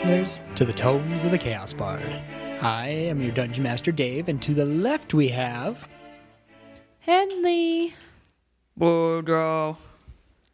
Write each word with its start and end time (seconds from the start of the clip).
Welcome 0.00 0.12
back, 0.12 0.28
listeners, 0.28 0.56
to 0.56 0.64
the 0.64 0.72
Tomes 0.72 1.24
of 1.24 1.30
the 1.30 1.36
Chaos 1.36 1.74
Bard. 1.74 2.22
I 2.62 2.88
am 2.88 3.20
your 3.20 3.32
Dungeon 3.32 3.64
Master 3.64 3.92
Dave, 3.92 4.28
and 4.28 4.40
to 4.40 4.54
the 4.54 4.64
left 4.64 5.12
we 5.12 5.28
have. 5.28 5.86
Henley. 7.00 7.92
Woodrow. 8.78 9.76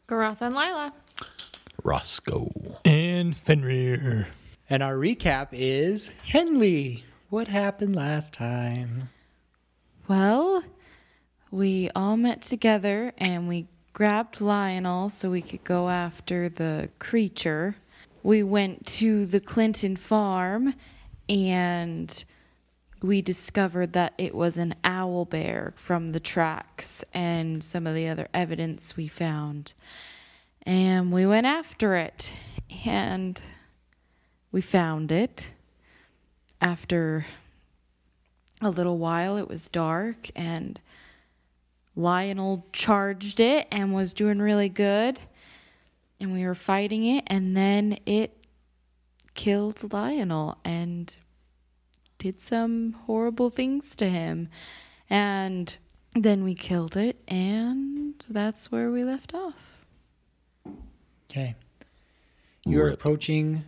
Garoth, 0.09 0.41
and 0.41 0.53
Lila. 0.53 0.93
Roscoe. 1.85 2.51
And 2.85 3.37
Fenrir. 3.37 4.27
And 4.69 4.83
our 4.83 4.97
recap 4.97 5.49
is 5.53 6.11
Henley. 6.25 7.05
What 7.31 7.47
happened 7.47 7.95
last 7.95 8.33
time? 8.35 9.11
Well, 10.09 10.65
we 11.53 11.89
all 11.95 12.17
met 12.17 12.43
together 12.43 13.13
and 13.17 13.47
we 13.47 13.69
grabbed 13.93 14.41
Lionel 14.41 15.09
so 15.09 15.31
we 15.31 15.43
could 15.43 15.63
go 15.63 15.89
after 15.89 16.49
the 16.49 16.91
creature. 16.99 17.77
We 18.27 18.43
went 18.43 18.87
to 18.87 19.25
the 19.25 19.39
Clinton 19.39 19.95
farm 19.95 20.75
and 21.29 22.25
we 23.01 23.23
discovered 23.23 23.93
that 23.93 24.15
it 24.19 24.35
was 24.35 24.59
an 24.59 24.75
owl 24.83 25.27
bear 25.27 25.75
from 25.77 26.11
the 26.11 26.19
tracks 26.19 27.05
and 27.15 27.63
some 27.63 27.87
of 27.87 27.95
the 27.95 28.09
other 28.09 28.27
evidence 28.35 28.97
we 28.97 29.07
found. 29.07 29.75
And 30.63 31.13
we 31.13 31.25
went 31.25 31.47
after 31.47 31.95
it 31.95 32.33
and 32.85 33.41
we 34.51 34.61
found 34.61 35.13
it. 35.13 35.53
After 36.61 37.27
a 38.61 38.71
little 38.71 38.99
while, 38.99 39.37
it 39.37 39.47
was 39.47 39.69
dark 39.69 40.31
and 40.35 40.81
Lionel 41.95 42.67
charged 42.73 43.39
it 43.39 43.69
and 43.71 43.95
was 43.95 44.13
doing 44.13 44.41
really 44.41 44.69
good. 44.69 45.21
And 46.19 46.33
we 46.33 46.45
were 46.45 46.55
fighting 46.55 47.05
it, 47.05 47.25
and 47.27 47.57
then 47.57 47.99
it 48.07 48.45
killed 49.35 49.93
Lionel 49.93 50.59
and 50.65 51.15
did 52.19 52.41
some 52.41 52.93
horrible 53.07 53.51
things 53.51 53.95
to 53.97 54.09
him. 54.09 54.49
And 55.11 55.77
then 56.15 56.43
we 56.43 56.55
killed 56.55 56.97
it, 56.97 57.23
and 57.29 58.15
that's 58.29 58.73
where 58.73 58.91
we 58.91 59.05
left 59.05 59.35
off. 59.35 59.85
Okay. 61.31 61.55
You're 62.65 62.89
approaching 62.89 63.65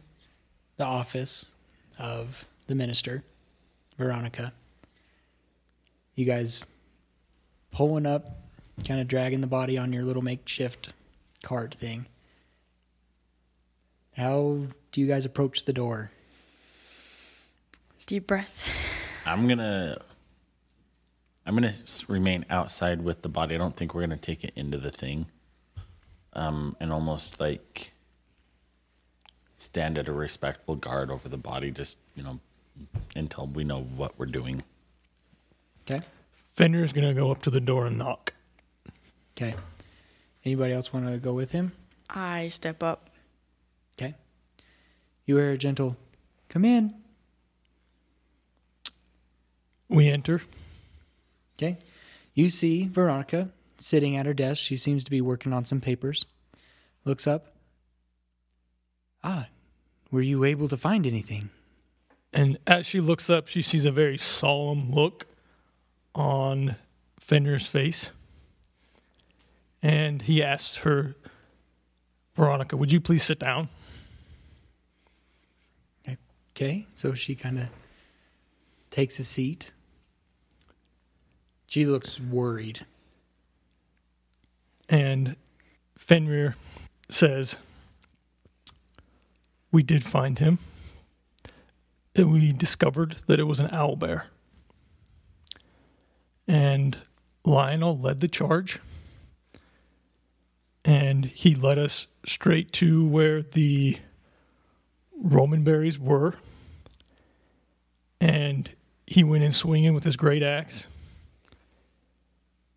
the 0.79 0.85
office 0.85 1.47
of 1.99 2.47
the 2.67 2.75
minister, 2.75 3.23
Veronica. 3.99 4.53
You 6.15 6.25
guys 6.25 6.65
pulling 7.71 8.07
up, 8.07 8.39
kind 8.87 9.01
of 9.01 9.07
dragging 9.07 9.41
the 9.41 9.47
body 9.47 9.77
on 9.77 9.93
your 9.93 10.03
little 10.03 10.23
makeshift 10.23 10.93
cart 11.43 11.75
thing. 11.75 12.07
How 14.19 14.59
do 14.91 15.01
you 15.01 15.07
guys 15.07 15.25
approach 15.25 15.65
the 15.65 15.73
door? 15.73 16.11
Deep 18.07 18.27
breath. 18.27 18.69
I'm 19.25 19.47
gonna. 19.47 19.99
I'm 21.47 21.55
gonna 21.55 21.73
remain 22.09 22.45
outside 22.51 23.03
with 23.03 23.23
the 23.23 23.29
body. 23.29 23.55
I 23.55 23.59
don't 23.59 23.77
think 23.77 23.95
we're 23.95 24.01
gonna 24.01 24.17
take 24.17 24.43
it 24.43 24.53
into 24.57 24.77
the 24.77 24.91
thing. 24.91 25.27
Um, 26.33 26.77
and 26.81 26.93
almost 26.93 27.39
like 27.39 27.93
stand 29.57 29.99
at 29.99 30.09
a 30.09 30.13
respectful 30.13 30.75
guard 30.75 31.13
over 31.13 31.29
the 31.29 31.37
body, 31.37 31.71
just 31.71 31.97
you 32.17 32.25
know, 32.25 32.41
until 33.15 33.47
we 33.47 33.63
know 33.63 33.83
what 33.83 34.19
we're 34.19 34.27
doing. 34.27 34.65
Okay. 35.89 36.05
Fenrir's 36.57 36.93
gonna 36.93 37.15
go 37.15 37.31
up 37.31 37.43
to 37.43 37.51
the 37.51 37.61
door 37.61 37.87
and 37.87 37.99
knock. 37.99 38.35
Okay. 39.37 39.55
Anybody 40.45 40.73
else 40.73 40.93
want 40.93 41.07
to 41.07 41.19
go 41.19 41.33
with 41.33 41.53
him? 41.53 41.71
I 42.11 42.49
step 42.49 42.83
up. 42.83 43.08
You 45.29 45.37
hear 45.37 45.53
a 45.53 45.59
gentle, 45.59 45.95
come 46.49 46.65
in. 46.65 46.95
We 49.91 50.09
enter. 50.09 50.41
Okay. 51.59 51.77
You 52.33 52.49
see 52.49 52.89
Veronica 52.89 53.51
sitting 53.77 54.17
at 54.17 54.25
her 54.25 54.33
desk. 54.33 54.63
She 54.63 54.79
seems 54.79 55.05
to 55.05 55.11
be 55.11 55.21
working 55.21 55.53
on 55.53 55.67
some 55.67 55.83
papers. 55.83 56.25
Looks 57.05 57.27
up. 57.27 57.53
Ah, 59.23 59.49
were 60.11 60.23
you 60.23 60.45
able 60.45 60.67
to 60.67 60.79
find 60.79 61.07
anything? 61.07 61.51
And 62.33 62.57
as 62.67 62.87
she 62.87 62.99
looks 62.99 63.29
up, 63.29 63.49
she 63.49 63.61
sees 63.61 63.85
a 63.85 63.93
very 63.93 64.17
solemn 64.17 64.91
look 64.91 65.27
on 66.15 66.77
Fenrir's 67.21 67.67
face. 67.67 68.09
And 69.83 70.23
he 70.23 70.43
asks 70.43 70.77
her, 70.79 71.17
Veronica, 72.35 72.79
would 72.79 72.91
you 72.91 73.03
please 73.03 73.25
sit 73.25 73.39
down? 73.39 73.69
Okay, 76.61 76.89
so 76.93 77.15
she 77.15 77.37
kind 77.37 77.57
of 77.57 77.69
takes 78.91 79.21
a 79.21 79.25
seat. 79.25 79.71
She 81.69 81.87
looks 81.87 82.19
worried. 82.19 82.85
And 84.89 85.37
Fenrir 85.97 86.57
says, 87.09 87.59
We 89.71 89.85
did 89.85 90.03
find 90.03 90.41
him. 90.41 90.59
And 92.17 92.33
we 92.33 92.53
discovered 92.53 93.19
that 93.29 93.39
it 93.39 93.45
was 93.45 93.61
an 93.61 93.69
owl 93.71 93.95
bear. 93.95 94.27
And 96.49 96.99
Lionel 97.45 97.97
led 97.97 98.19
the 98.19 98.27
charge. 98.27 98.81
And 100.85 101.25
he 101.25 101.55
led 101.55 101.79
us 101.79 102.09
straight 102.27 102.73
to 102.73 103.07
where 103.07 103.43
the 103.43 103.99
Roman 105.21 105.65
berries 105.65 105.99
were. 105.99 106.35
And 108.21 108.71
he 109.07 109.25
went 109.25 109.45
in 109.45 109.53
swinging 109.53 109.95
with 109.95 110.05
his 110.05 110.17
great 110.17 110.43
axe 110.43 110.89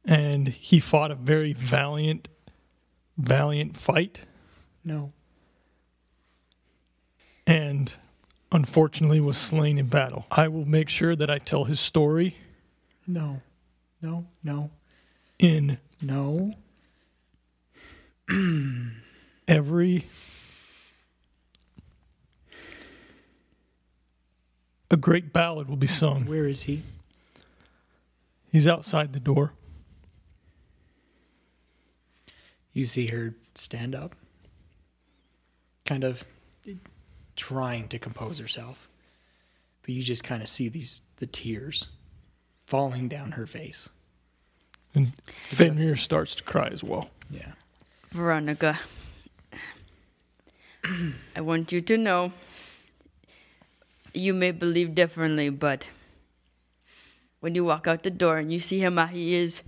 and 0.06 0.47
he 0.47 0.79
fought 0.79 1.12
a 1.12 1.16
very 1.16 1.53
valiant, 1.53 2.28
valiant 3.18 3.78
fight. 3.78 4.25
No. 4.84 5.13
And 7.46 7.91
unfortunately 8.52 9.19
was 9.19 9.38
slain 9.38 9.78
in 9.78 9.88
battle. 9.88 10.25
I 10.31 10.47
will 10.47 10.66
make 10.66 10.90
sure 10.90 11.16
that 11.16 11.29
I 11.29 11.38
tell 11.38 11.66
his 11.66 11.79
story 11.79 12.35
No. 13.08 13.41
No. 14.02 14.25
No. 14.44 14.72
in 15.40 15.78
No. 16.02 16.53
every 19.47 20.06
a 24.91 24.97
great 24.97 25.31
ballad 25.34 25.69
will 25.69 25.78
be 25.78 25.88
sung. 25.88 26.25
Where 26.25 26.47
is 26.47 26.63
he? 26.63 26.84
He's 28.52 28.68
outside 28.68 29.13
the 29.13 29.19
door. 29.19 29.53
You 32.74 32.85
see 32.85 33.07
her 33.07 33.34
stand 33.56 33.96
up, 33.96 34.16
kind 35.85 36.03
of 36.03 36.25
trying 37.35 37.88
to 37.90 38.00
compose 38.00 38.40
herself. 38.40 38.88
But 39.82 39.91
you 39.96 40.03
just 40.03 40.23
kind 40.23 40.41
of 40.41 40.47
see 40.47 40.70
these 40.70 41.02
the 41.17 41.26
tears 41.26 41.87
falling 42.66 43.08
down 43.08 43.32
her 43.32 43.47
face. 43.47 43.90
And 44.94 45.14
Fenrir 45.46 45.96
starts 45.96 46.35
to 46.35 46.44
cry 46.44 46.67
as 46.67 46.84
well. 46.84 47.09
Yeah. 47.29 47.53
Veronica. 48.11 48.79
I 51.35 51.41
want 51.41 51.72
you 51.72 51.79
to 51.82 51.97
know 51.97 52.34
you 54.13 54.34
may 54.34 54.52
believe 54.52 54.96
differently, 54.96 55.49
but 55.49 55.87
when 57.40 57.55
you 57.55 57.66
walk 57.66 57.87
out 57.87 58.03
the 58.03 58.11
door 58.11 58.37
and 58.37 58.52
you 58.52 58.59
see 58.59 58.79
him 58.79 58.97
how 58.97 59.08
he 59.08 59.35
is, 59.35 59.63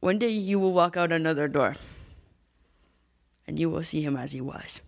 one 0.00 0.18
day 0.18 0.30
you 0.30 0.58
will 0.58 0.72
walk 0.72 0.96
out 0.96 1.12
another 1.12 1.48
door 1.48 1.76
and 3.46 3.58
you 3.58 3.68
will 3.68 3.82
see 3.82 4.02
him 4.02 4.16
as 4.16 4.32
he 4.32 4.40
was. 4.40 4.80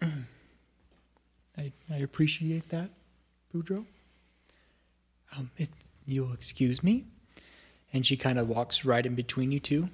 I, 0.02 1.72
I 1.90 1.96
appreciate 1.96 2.68
that, 2.70 2.90
Boudreaux. 3.52 3.84
Um, 5.36 5.50
if 5.56 5.68
you'll 6.06 6.32
excuse 6.32 6.82
me. 6.82 7.04
And 7.92 8.04
she 8.04 8.16
kind 8.16 8.38
of 8.38 8.48
walks 8.48 8.84
right 8.84 9.04
in 9.04 9.14
between 9.14 9.52
you 9.52 9.60
two, 9.60 9.88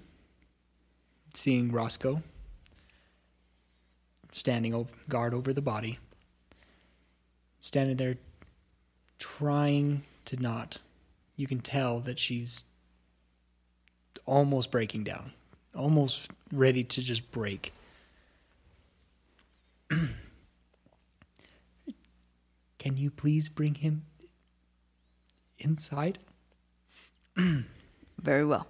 seeing 1.35 1.71
Roscoe 1.71 2.23
standing 4.33 4.89
guard 5.09 5.35
over 5.35 5.53
the 5.53 5.63
body, 5.63 5.99
standing 7.59 7.97
there 7.97 8.17
trying 9.19 10.03
to 10.27 10.37
not. 10.41 10.79
You 11.37 11.47
can 11.47 11.61
tell 11.61 12.01
that 12.01 12.19
she's 12.19 12.65
almost 14.27 14.71
breaking 14.71 15.05
down, 15.05 15.33
almost 15.75 16.31
ready 16.53 16.85
to 16.85 17.01
just 17.01 17.31
break. 17.31 17.73
Can 22.79 22.97
you 22.97 23.11
please 23.11 23.49
bring 23.49 23.75
him 23.75 24.05
inside? 25.59 26.19
Very 28.19 28.45
well. 28.45 28.67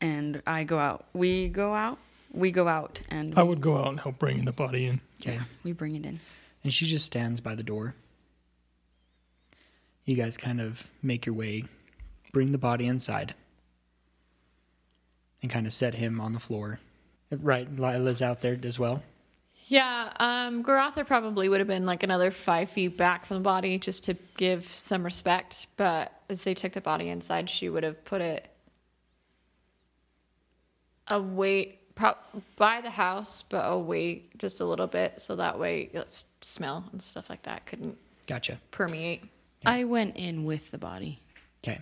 And 0.00 0.42
I 0.46 0.64
go 0.64 0.78
out. 0.78 1.06
We 1.12 1.48
go 1.48 1.74
out 1.74 1.98
we 2.38 2.50
go 2.52 2.68
out 2.68 3.00
and 3.08 3.36
I 3.38 3.42
we- 3.42 3.50
would 3.50 3.60
go 3.60 3.76
out 3.76 3.88
and 3.88 4.00
help 4.00 4.18
bringing 4.18 4.44
the 4.44 4.52
body 4.52 4.86
in. 4.86 5.00
Yeah, 5.18 5.44
we 5.64 5.72
bring 5.72 5.96
it 5.96 6.06
in. 6.06 6.20
And 6.64 6.72
she 6.72 6.86
just 6.86 7.04
stands 7.04 7.40
by 7.40 7.54
the 7.54 7.62
door. 7.62 7.94
You 10.04 10.16
guys 10.16 10.36
kind 10.36 10.60
of 10.60 10.86
make 11.02 11.26
your 11.26 11.34
way, 11.34 11.64
bring 12.32 12.52
the 12.52 12.58
body 12.58 12.86
inside, 12.86 13.34
and 15.42 15.50
kind 15.50 15.66
of 15.66 15.72
set 15.72 15.94
him 15.94 16.20
on 16.20 16.32
the 16.32 16.40
floor. 16.40 16.80
Right, 17.30 17.70
Lila's 17.76 18.22
out 18.22 18.40
there 18.40 18.58
as 18.62 18.78
well. 18.78 19.02
Yeah, 19.66 20.10
um, 20.18 20.64
Garotha 20.64 21.06
probably 21.06 21.50
would 21.50 21.60
have 21.60 21.68
been 21.68 21.84
like 21.84 22.02
another 22.02 22.30
five 22.30 22.70
feet 22.70 22.96
back 22.96 23.26
from 23.26 23.36
the 23.36 23.42
body 23.42 23.78
just 23.78 24.04
to 24.04 24.16
give 24.38 24.64
some 24.72 25.04
respect. 25.04 25.66
But 25.76 26.10
as 26.30 26.42
they 26.44 26.54
took 26.54 26.72
the 26.72 26.80
body 26.80 27.10
inside, 27.10 27.50
she 27.50 27.68
would 27.68 27.82
have 27.82 28.02
put 28.06 28.22
it 28.22 28.48
away 31.08 31.78
pro- 31.98 32.14
by 32.56 32.80
the 32.80 32.90
house, 32.90 33.44
but 33.48 33.62
away 33.62 34.22
just 34.38 34.60
a 34.60 34.64
little 34.64 34.86
bit, 34.86 35.20
so 35.20 35.36
that 35.36 35.58
way 35.58 35.90
it's 35.92 36.24
smell 36.40 36.84
and 36.92 37.02
stuff 37.02 37.28
like 37.28 37.42
that 37.42 37.66
couldn't 37.66 37.98
Gotcha. 38.26 38.58
permeate. 38.70 39.24
I 39.66 39.84
went 39.84 40.16
in 40.16 40.44
with 40.44 40.70
the 40.70 40.78
body. 40.78 41.18
Okay. 41.62 41.80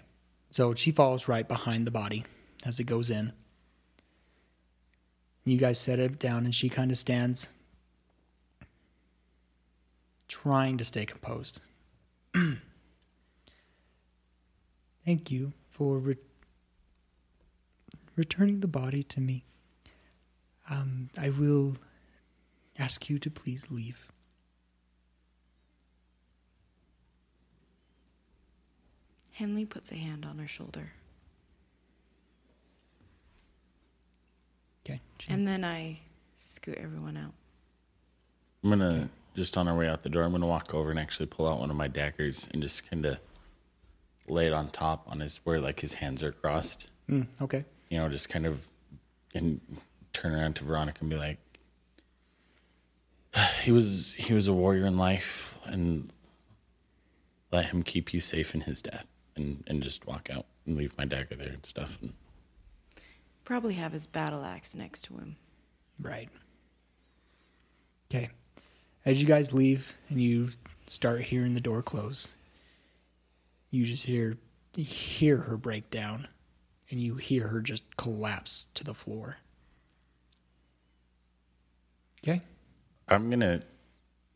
So 0.51 0.75
she 0.75 0.91
falls 0.91 1.29
right 1.29 1.47
behind 1.47 1.87
the 1.87 1.91
body 1.91 2.25
as 2.65 2.81
it 2.81 2.85
goes 2.85 3.11
in. 3.11 3.33
You 5.45 5.59
guys 5.59 5.79
set 5.79 5.99
it 6.01 6.19
down, 6.19 6.45
and 6.45 6.55
she 6.55 6.69
kind 6.69 6.91
of 6.91 6.99
stands, 6.99 7.51
trying 10.27 10.77
to 10.79 10.85
stay 10.85 11.07
composed. 11.07 11.61
Thank 15.05 15.31
you 15.31 15.53
for 15.71 15.99
re- 15.99 16.17
returning 18.17 18.59
the 18.59 18.67
body 18.67 19.05
to 19.05 19.21
me. 19.21 19.45
Um, 20.69 21.11
I 21.21 21.31
will 21.31 21.77
ask 22.79 23.09
you 23.09 23.19
to 23.21 23.31
please 23.31 23.71
leave. 23.71 24.11
Henley 29.33 29.67
puts 29.67 29.93
a 29.93 29.97
hand 29.97 30.25
on 30.25 30.39
her 30.39 30.49
shoulder. 30.49 30.93
Okay. 34.85 35.01
She- 35.19 35.31
And 35.33 35.47
then 35.47 35.65
I 35.65 36.01
scoot 36.37 36.79
everyone 36.79 37.17
out. 37.17 37.35
I'm 38.65 38.71
gonna 38.71 39.11
just 39.35 39.57
on 39.59 39.69
our 39.69 39.77
way 39.77 39.89
out 39.89 40.03
the 40.03 40.09
door. 40.09 40.23
I'm 40.25 40.33
gonna 40.33 40.47
walk 40.47 40.73
over 40.75 40.91
and 40.91 40.99
actually 40.99 41.27
pull 41.27 41.47
out 41.47 41.59
one 41.61 41.71
of 41.71 41.77
my 41.77 41.89
daggers 41.89 42.49
and 42.53 42.62
just 42.62 42.89
kind 42.89 43.05
of 43.05 43.19
lay 44.27 44.47
it 44.47 44.53
on 44.53 44.71
top 44.71 45.05
on 45.07 45.21
his 45.21 45.37
where 45.45 45.61
like 45.61 45.81
his 45.81 45.95
hands 45.95 46.23
are 46.23 46.33
crossed. 46.33 46.89
Mm, 47.09 47.27
okay. 47.43 47.65
You 47.91 47.99
know, 47.99 48.09
just 48.09 48.29
kind 48.29 48.47
of 48.47 48.67
and 49.35 49.61
turn 50.17 50.35
around 50.35 50.57
to 50.57 50.65
Veronica 50.65 50.99
and 51.01 51.11
be 51.11 51.17
like, 51.17 51.39
"He 53.63 53.73
was 53.73 54.15
he 54.15 54.35
was 54.35 54.49
a 54.49 54.53
warrior 54.53 54.87
in 54.87 54.97
life, 54.97 55.59
and 55.65 56.13
let 57.53 57.67
him 57.67 57.83
keep 57.83 58.13
you 58.15 58.21
safe 58.21 58.55
in 58.55 58.63
his 58.63 58.83
death." 58.83 59.07
And 59.37 59.63
and 59.67 59.83
just 59.83 60.07
walk 60.07 60.31
out 60.31 60.47
and 60.65 60.77
leave 60.77 60.97
my 60.97 61.05
dagger 61.05 61.37
there 61.37 61.53
and 61.53 61.67
stuff. 61.67 61.99
And 62.01 62.15
Probably 63.45 63.75
have 63.75 63.93
his 63.93 64.07
battle 64.07 64.45
axe 64.45 64.75
next 64.75 65.03
to 65.03 65.15
him. 65.15 65.37
Right. 66.01 66.29
Okay. 68.11 68.31
As 69.05 69.21
you 69.21 69.27
guys 69.27 69.53
leave 69.53 69.95
and 70.09 70.21
you 70.21 70.49
start 70.89 71.21
hearing 71.21 71.55
the 71.55 71.61
door 71.61 71.81
close, 71.81 72.33
you 73.71 73.85
just 73.85 74.05
hear 74.05 74.37
hear 74.75 75.37
her 75.39 75.57
break 75.57 75.91
down 75.91 76.27
and 76.91 77.01
you 77.01 77.15
hear 77.15 77.47
her 77.49 77.61
just 77.61 77.97
collapse 77.97 78.67
to 78.75 78.83
the 78.83 78.95
floor. 78.95 79.37
Okay? 82.26 82.40
I'm 83.08 83.31
gonna. 83.31 83.62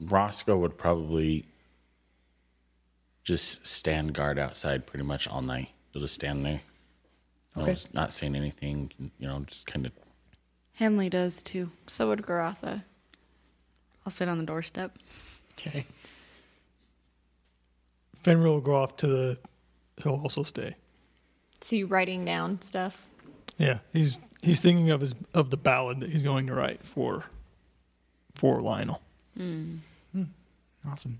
Roscoe 0.00 0.56
would 0.58 0.78
probably 0.78 1.44
just 3.24 3.66
stand 3.66 4.14
guard 4.14 4.38
outside 4.38 4.86
pretty 4.86 5.04
much 5.04 5.28
all 5.28 5.42
night. 5.42 5.68
He'll 5.92 6.02
just 6.02 6.14
stand 6.14 6.44
there, 6.46 6.52
you 6.52 6.60
know, 7.56 7.62
Okay. 7.62 7.72
just 7.72 7.92
not 7.92 8.12
saying 8.12 8.34
anything. 8.34 8.90
You 9.18 9.28
know, 9.28 9.40
just 9.40 9.66
kind 9.66 9.86
of. 9.86 9.92
Henley 10.74 11.10
does 11.10 11.42
too. 11.42 11.70
So 11.86 12.08
would 12.08 12.22
Garotha. 12.22 12.82
I'll 14.06 14.12
sit 14.12 14.28
on 14.28 14.38
the 14.38 14.44
doorstep. 14.44 14.96
Okay. 15.58 15.84
Fenrir 18.22 18.48
will 18.48 18.60
go 18.60 18.74
off 18.76 18.96
to 18.98 19.06
the. 19.06 19.38
He'll 20.02 20.14
also 20.22 20.42
stay. 20.42 20.76
See 21.60 21.84
writing 21.84 22.24
down 22.24 22.62
stuff. 22.62 23.06
Yeah, 23.58 23.78
he's 23.92 24.20
he's 24.40 24.62
thinking 24.62 24.90
of 24.90 25.00
his 25.02 25.14
of 25.34 25.50
the 25.50 25.56
ballad 25.58 26.00
that 26.00 26.08
he's 26.10 26.22
going 26.22 26.46
to 26.46 26.54
write 26.54 26.82
for 26.82 27.24
for 28.34 28.60
Lionel. 28.60 29.00
Awesome. 30.88 31.18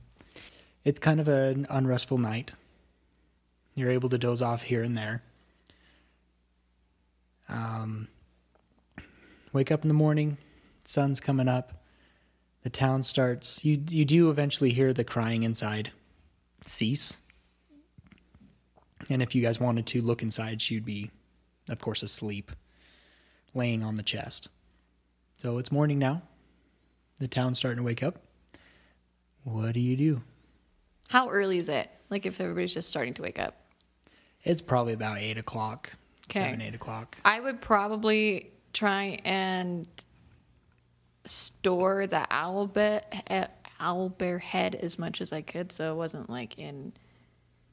It's 0.84 0.98
kind 0.98 1.20
of 1.20 1.28
an 1.28 1.66
unrestful 1.68 2.18
night. 2.18 2.54
You're 3.74 3.90
able 3.90 4.08
to 4.08 4.18
doze 4.18 4.42
off 4.42 4.62
here 4.62 4.82
and 4.82 4.96
there. 4.96 5.22
Um, 7.48 8.08
wake 9.52 9.70
up 9.70 9.82
in 9.82 9.88
the 9.88 9.94
morning, 9.94 10.38
sun's 10.84 11.20
coming 11.20 11.48
up. 11.48 11.84
The 12.62 12.70
town 12.70 13.02
starts. 13.02 13.64
You 13.64 13.82
you 13.88 14.04
do 14.04 14.30
eventually 14.30 14.70
hear 14.70 14.92
the 14.92 15.04
crying 15.04 15.42
inside 15.42 15.90
cease. 16.64 17.16
And 19.08 19.22
if 19.22 19.34
you 19.34 19.42
guys 19.42 19.58
wanted 19.58 19.86
to 19.86 20.02
look 20.02 20.22
inside, 20.22 20.60
she'd 20.60 20.84
be, 20.84 21.10
of 21.68 21.78
course, 21.80 22.02
asleep, 22.02 22.52
laying 23.54 23.82
on 23.82 23.96
the 23.96 24.02
chest. 24.02 24.48
So 25.38 25.58
it's 25.58 25.72
morning 25.72 25.98
now. 25.98 26.22
The 27.20 27.28
town's 27.28 27.58
starting 27.58 27.76
to 27.78 27.82
wake 27.84 28.02
up. 28.02 28.16
What 29.44 29.72
do 29.74 29.80
you 29.80 29.96
do? 29.96 30.22
How 31.08 31.28
early 31.28 31.58
is 31.58 31.68
it? 31.68 31.88
Like 32.08 32.26
if 32.26 32.40
everybody's 32.40 32.74
just 32.74 32.88
starting 32.88 33.14
to 33.14 33.22
wake 33.22 33.38
up. 33.38 33.56
It's 34.42 34.60
probably 34.62 34.94
about 34.94 35.18
eight 35.18 35.36
o'clock, 35.36 35.92
Okay. 36.28 36.40
seven, 36.40 36.60
eight 36.62 36.74
o'clock. 36.74 37.18
I 37.24 37.40
would 37.40 37.60
probably 37.60 38.50
try 38.72 39.18
and 39.24 39.86
store 41.26 42.06
the 42.06 42.26
owl 42.30 42.66
bear, 42.66 43.02
owl 43.78 44.08
bear 44.08 44.38
head 44.38 44.74
as 44.76 44.98
much 44.98 45.20
as 45.20 45.32
I 45.32 45.42
could, 45.42 45.70
so 45.72 45.92
it 45.92 45.96
wasn't 45.96 46.30
like 46.30 46.58
in 46.58 46.92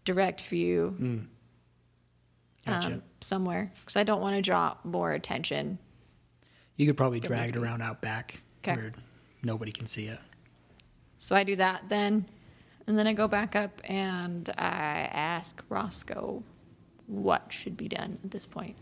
direct 0.03 0.41
view 0.41 1.25
Gotcha. 2.65 2.87
um, 2.95 3.03
somewhere, 3.21 3.71
because 3.79 3.95
I 3.95 4.03
don't 4.03 4.21
want 4.21 4.35
to 4.35 4.41
draw 4.41 4.75
more 4.83 5.13
attention. 5.13 5.79
you 6.75 6.85
could 6.85 6.97
probably 6.97 7.19
drag 7.19 7.49
it 7.49 7.55
around 7.55 7.81
out 7.81 8.01
back 8.01 8.41
'Kay. 8.61 8.75
where 8.75 8.91
nobody 9.43 9.71
can 9.71 9.87
see 9.87 10.07
it. 10.07 10.19
So 11.17 11.35
I 11.35 11.43
do 11.43 11.55
that 11.55 11.83
then, 11.87 12.25
and 12.85 12.97
then 12.97 13.07
I 13.07 13.13
go 13.13 13.27
back 13.27 13.55
up 13.55 13.81
and 13.85 14.49
I 14.57 15.09
ask 15.11 15.63
Roscoe 15.69 16.43
what 17.07 17.51
should 17.51 17.75
be 17.75 17.87
done 17.87 18.17
at 18.23 18.31
this 18.31 18.45
point. 18.45 18.75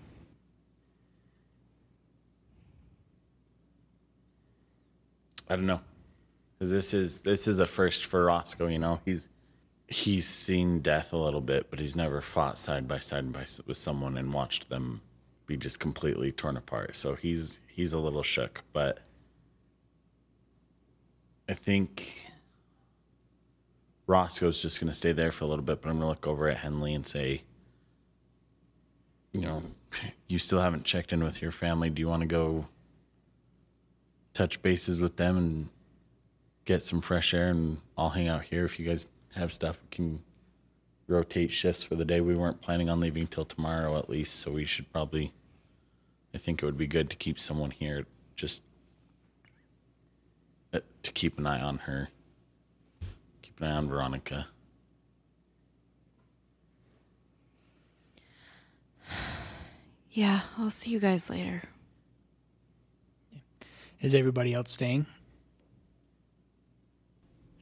I 5.47 5.55
don't 5.55 5.67
know, 5.67 5.81
because 6.57 6.71
this 6.71 6.93
is 6.93 7.21
this 7.21 7.47
is 7.47 7.59
a 7.59 7.65
first 7.65 8.05
for 8.05 8.25
Roscoe. 8.25 8.67
You 8.67 8.79
know, 8.79 8.99
he's 9.05 9.29
he's 9.87 10.27
seen 10.27 10.79
death 10.79 11.13
a 11.13 11.17
little 11.17 11.41
bit, 11.41 11.69
but 11.69 11.79
he's 11.79 11.95
never 11.95 12.19
fought 12.19 12.57
side 12.57 12.87
by 12.87 12.97
side 12.99 13.31
by, 13.31 13.45
with 13.67 13.77
someone 13.77 14.17
and 14.17 14.33
watched 14.33 14.69
them 14.69 15.01
be 15.45 15.55
just 15.55 15.79
completely 15.79 16.31
torn 16.31 16.57
apart. 16.57 16.95
So 16.95 17.13
he's 17.13 17.59
he's 17.67 17.93
a 17.93 17.99
little 17.99 18.23
shook, 18.23 18.63
but 18.73 19.01
I 21.47 21.53
think 21.53 22.27
Roscoe's 24.07 24.61
just 24.61 24.79
going 24.79 24.89
to 24.89 24.95
stay 24.95 25.11
there 25.11 25.31
for 25.31 25.45
a 25.45 25.47
little 25.47 25.65
bit. 25.65 25.81
But 25.81 25.89
I'm 25.89 25.99
going 25.99 26.03
to 26.03 26.09
look 26.09 26.27
over 26.27 26.49
at 26.49 26.57
Henley 26.57 26.93
and 26.93 27.05
say, 27.05 27.43
you 29.31 29.41
know, 29.41 29.63
you 30.27 30.37
still 30.37 30.61
haven't 30.61 30.83
checked 30.85 31.13
in 31.13 31.23
with 31.23 31.41
your 31.41 31.51
family. 31.51 31.89
Do 31.89 31.99
you 31.99 32.07
want 32.07 32.21
to 32.21 32.27
go 32.27 32.67
touch 34.33 34.61
bases 34.61 34.99
with 34.99 35.15
them 35.15 35.37
and 35.37 35.69
get 36.65 36.83
some 36.83 37.01
fresh 37.01 37.33
air 37.33 37.49
and 37.49 37.77
I'll 37.97 38.09
hang 38.09 38.27
out 38.27 38.43
here 38.43 38.65
if 38.65 38.77
you 38.77 38.85
guys 38.85 39.07
have 39.35 39.53
stuff 39.53 39.79
we 39.81 39.95
can 39.95 40.23
rotate 41.07 41.51
shifts 41.51 41.83
for 41.83 41.95
the 41.95 42.03
day 42.03 42.19
we 42.19 42.35
weren't 42.35 42.59
planning 42.59 42.89
on 42.89 42.99
leaving 42.99 43.27
till 43.27 43.45
tomorrow 43.45 43.97
at 43.97 44.09
least 44.09 44.39
so 44.39 44.51
we 44.51 44.65
should 44.65 44.91
probably 44.91 45.31
I 46.33 46.37
think 46.37 46.61
it 46.61 46.65
would 46.65 46.77
be 46.77 46.87
good 46.87 47.09
to 47.11 47.15
keep 47.15 47.39
someone 47.39 47.71
here 47.71 48.05
just 48.35 48.61
Uh, 50.75 50.79
to 51.03 51.11
keep 51.13 51.37
an 51.39 51.45
eye 51.47 51.61
on 51.61 51.77
her 51.77 52.09
keep 53.41 53.61
an 53.61 53.67
eye 53.67 53.75
on 53.77 53.87
Veronica 53.87 54.47
Yeah, 60.11 60.41
I'll 60.57 60.69
see 60.71 60.91
you 60.91 60.99
guys 60.99 61.29
later. 61.29 61.61
Is 64.01 64.15
everybody 64.15 64.53
else 64.53 64.71
staying 64.71 65.05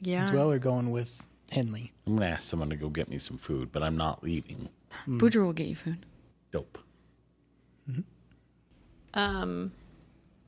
Yeah. 0.01 0.24
as 0.24 0.32
well 0.32 0.51
or 0.51 0.58
going 0.60 0.89
with 0.89 1.12
Henley? 1.51 1.91
I'm 2.08 2.15
gonna 2.15 2.32
ask 2.32 2.50
someone 2.50 2.70
to 2.72 2.75
go 2.75 2.89
get 2.89 3.10
me 3.10 3.20
some 3.20 3.38
food 3.38 3.72
but 3.72 3.84
I'm 3.84 3.98
not 3.98 4.24
leaving 4.24 4.70
hmm. 5.05 5.20
Boudreaux 5.20 5.46
will 5.46 5.53
get 5.53 5.67
you 5.67 5.75
food. 5.75 6.05
dope 6.51 6.79
mm-hmm. 7.89 8.01
Um, 9.13 9.72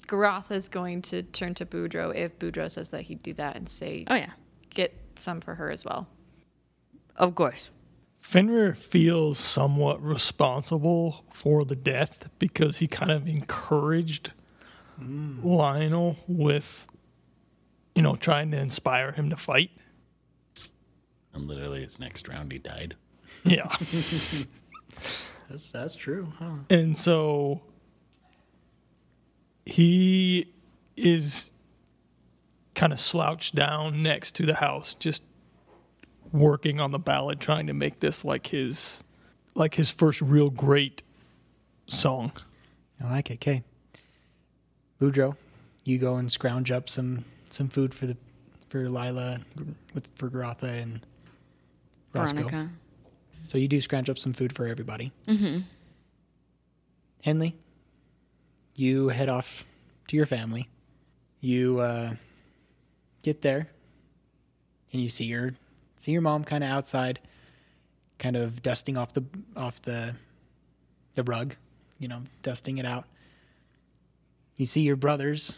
Garoth 0.07 0.51
is 0.51 0.69
going 0.69 1.01
to 1.03 1.23
turn 1.23 1.53
to 1.55 1.65
Boudreaux 1.65 2.15
if 2.15 2.37
Boudreaux 2.39 2.69
says 2.71 2.89
that 2.89 3.01
he'd 3.03 3.23
do 3.23 3.33
that 3.33 3.55
and 3.55 3.67
say, 3.67 4.03
Oh 4.07 4.15
yeah, 4.15 4.31
get 4.73 4.93
some 5.15 5.41
for 5.41 5.55
her 5.55 5.71
as 5.71 5.83
well. 5.85 6.07
of 7.15 7.35
course. 7.35 7.69
Fenrir 8.19 8.73
feels 8.73 9.37
somewhat 9.37 10.01
responsible 10.03 11.23
for 11.29 11.63
the 11.63 11.75
death 11.75 12.27
because 12.39 12.77
he 12.79 12.87
kind 12.87 13.11
of 13.11 13.27
encouraged 13.27 14.31
Lionel 14.99 16.17
with, 16.27 16.87
you 17.93 18.01
know, 18.01 18.15
trying 18.15 18.49
to 18.51 18.57
inspire 18.59 19.11
him 19.11 19.29
to 19.29 19.35
fight. 19.35 19.69
And 21.33 21.47
literally, 21.47 21.83
his 21.83 21.99
next 21.99 22.27
round, 22.27 22.51
he 22.51 22.57
died. 22.57 22.95
Yeah. 23.43 23.67
That's 25.49 25.69
that's 25.69 25.93
true, 25.95 26.33
huh? 26.39 26.55
And 26.71 26.97
so 26.97 27.61
he 29.65 30.47
is 30.95 31.51
kind 32.75 32.93
of 32.93 32.99
slouched 32.99 33.55
down 33.55 34.03
next 34.03 34.35
to 34.35 34.45
the 34.45 34.53
house, 34.53 34.95
just 34.95 35.23
working 36.31 36.79
on 36.79 36.91
the 36.91 36.99
ballad, 36.99 37.39
trying 37.39 37.67
to 37.67 37.73
make 37.73 37.99
this 37.99 38.25
like 38.25 38.47
his 38.47 39.03
like 39.55 39.73
his 39.73 39.89
first 39.89 40.21
real 40.21 40.49
great 40.49 41.01
song. 41.87 42.31
I 43.01 43.09
like 43.11 43.31
it. 43.31 43.35
Okay. 43.35 43.63
Boudreaux, 44.99 45.35
you 45.83 45.97
go 45.97 46.15
and 46.17 46.31
scrounge 46.31 46.71
up 46.71 46.89
some 46.89 47.25
some 47.49 47.69
food 47.69 47.93
for 47.93 48.05
the 48.05 48.17
for 48.69 48.89
Lila 48.89 49.39
with 49.93 50.09
for 50.15 50.29
Garotha 50.29 50.81
and 50.81 51.05
Roscoe. 52.13 52.43
Veronica. 52.43 52.69
So 53.47 53.57
you 53.57 53.67
do 53.67 53.79
scrounge 53.79 54.09
up 54.09 54.17
some 54.17 54.33
food 54.33 54.55
for 54.55 54.67
everybody. 54.67 55.11
Mm-hmm. 55.27 55.59
Henley, 57.23 57.55
you 58.75 59.09
head 59.09 59.29
off 59.29 59.65
to 60.07 60.15
your 60.15 60.25
family. 60.25 60.69
You 61.41 61.79
uh, 61.79 62.15
get 63.23 63.41
there, 63.41 63.69
and 64.91 65.01
you 65.01 65.09
see 65.09 65.25
your 65.25 65.53
see 65.95 66.11
your 66.11 66.21
mom 66.21 66.43
kind 66.43 66.63
of 66.63 66.69
outside, 66.69 67.19
kind 68.19 68.35
of 68.35 68.61
dusting 68.61 68.97
off 68.97 69.13
the 69.13 69.23
off 69.55 69.81
the 69.81 70.15
the 71.13 71.23
rug, 71.23 71.55
you 71.99 72.07
know, 72.07 72.23
dusting 72.43 72.77
it 72.77 72.85
out. 72.85 73.05
You 74.57 74.65
see 74.65 74.81
your 74.81 74.95
brothers, 74.95 75.57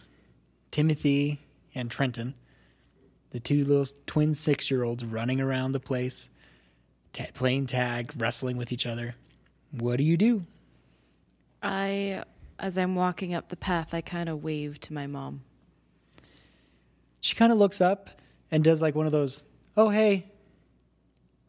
Timothy 0.72 1.40
and 1.76 1.90
Trenton, 1.92 2.34
the 3.32 3.40
two 3.40 3.64
little 3.64 3.86
twin 4.06 4.34
six 4.34 4.72
year 4.72 4.84
olds 4.84 5.06
running 5.06 5.40
around 5.40 5.72
the 5.72 5.80
place 5.80 6.30
ta- 7.14 7.26
playing 7.34 7.68
tag, 7.68 8.14
wrestling 8.18 8.58
with 8.58 8.72
each 8.72 8.86
other. 8.86 9.16
What 9.72 9.98
do 9.98 10.04
you 10.04 10.18
do? 10.18 10.44
I, 11.62 12.24
as 12.60 12.78
I'm 12.78 12.96
walking 12.96 13.34
up 13.34 13.50
the 13.50 13.58
path, 13.58 13.94
I 13.94 14.02
kind 14.02 14.30
of 14.30 14.44
wave 14.44 14.80
to 14.82 14.94
my 14.94 15.08
mom. 15.08 15.42
She 17.22 17.36
kind 17.36 17.52
of 17.52 17.58
looks 17.58 17.82
up 17.82 18.10
and 18.52 18.64
does 18.64 18.82
like 18.82 18.96
one 18.96 19.06
of 19.06 19.12
those, 19.12 19.44
oh, 19.76 19.90
hey, 19.90 20.32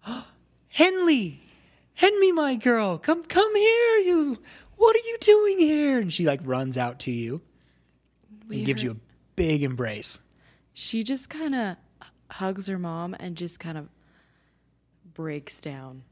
Henley, 0.69 1.41
Henley, 1.95 2.33
my 2.33 2.57
girl, 2.57 2.99
come, 2.99 3.25
come 3.25 3.55
here, 3.55 3.99
you, 3.99 4.39
what 4.77 4.97
are 4.97 5.07
you 5.07 5.19
doing 5.21 5.59
here? 5.59 5.99
And 5.99 6.13
she 6.13 6.25
like 6.25 6.41
runs 6.45 6.79
out 6.79 7.01
to 7.01 7.11
you 7.11 7.41
and 8.51 8.65
gives 8.65 8.83
you 8.83 8.93
a 8.93 8.97
big 9.37 9.63
embrace. 9.63 10.21
She 10.75 11.03
just 11.03 11.29
kind 11.31 11.55
of 11.55 11.77
hugs 12.31 12.67
her 12.67 12.79
mom 12.79 13.17
and 13.19 13.37
just 13.37 13.61
kind 13.61 13.79
of 13.79 13.89
breaks 15.15 15.61
down. 15.61 16.03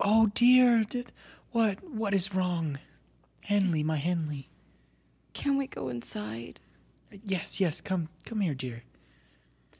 Oh 0.00 0.30
dear, 0.34 0.84
did, 0.84 1.12
what, 1.50 1.82
what 1.84 2.14
is 2.14 2.34
wrong? 2.34 2.78
Henley, 3.44 3.82
my 3.82 3.96
Henley. 3.96 4.48
Can 5.34 5.58
we 5.58 5.66
go 5.66 5.88
inside? 5.88 6.60
Yes, 7.22 7.60
yes, 7.60 7.82
come 7.82 8.08
come 8.24 8.40
here, 8.40 8.54
dear. 8.54 8.84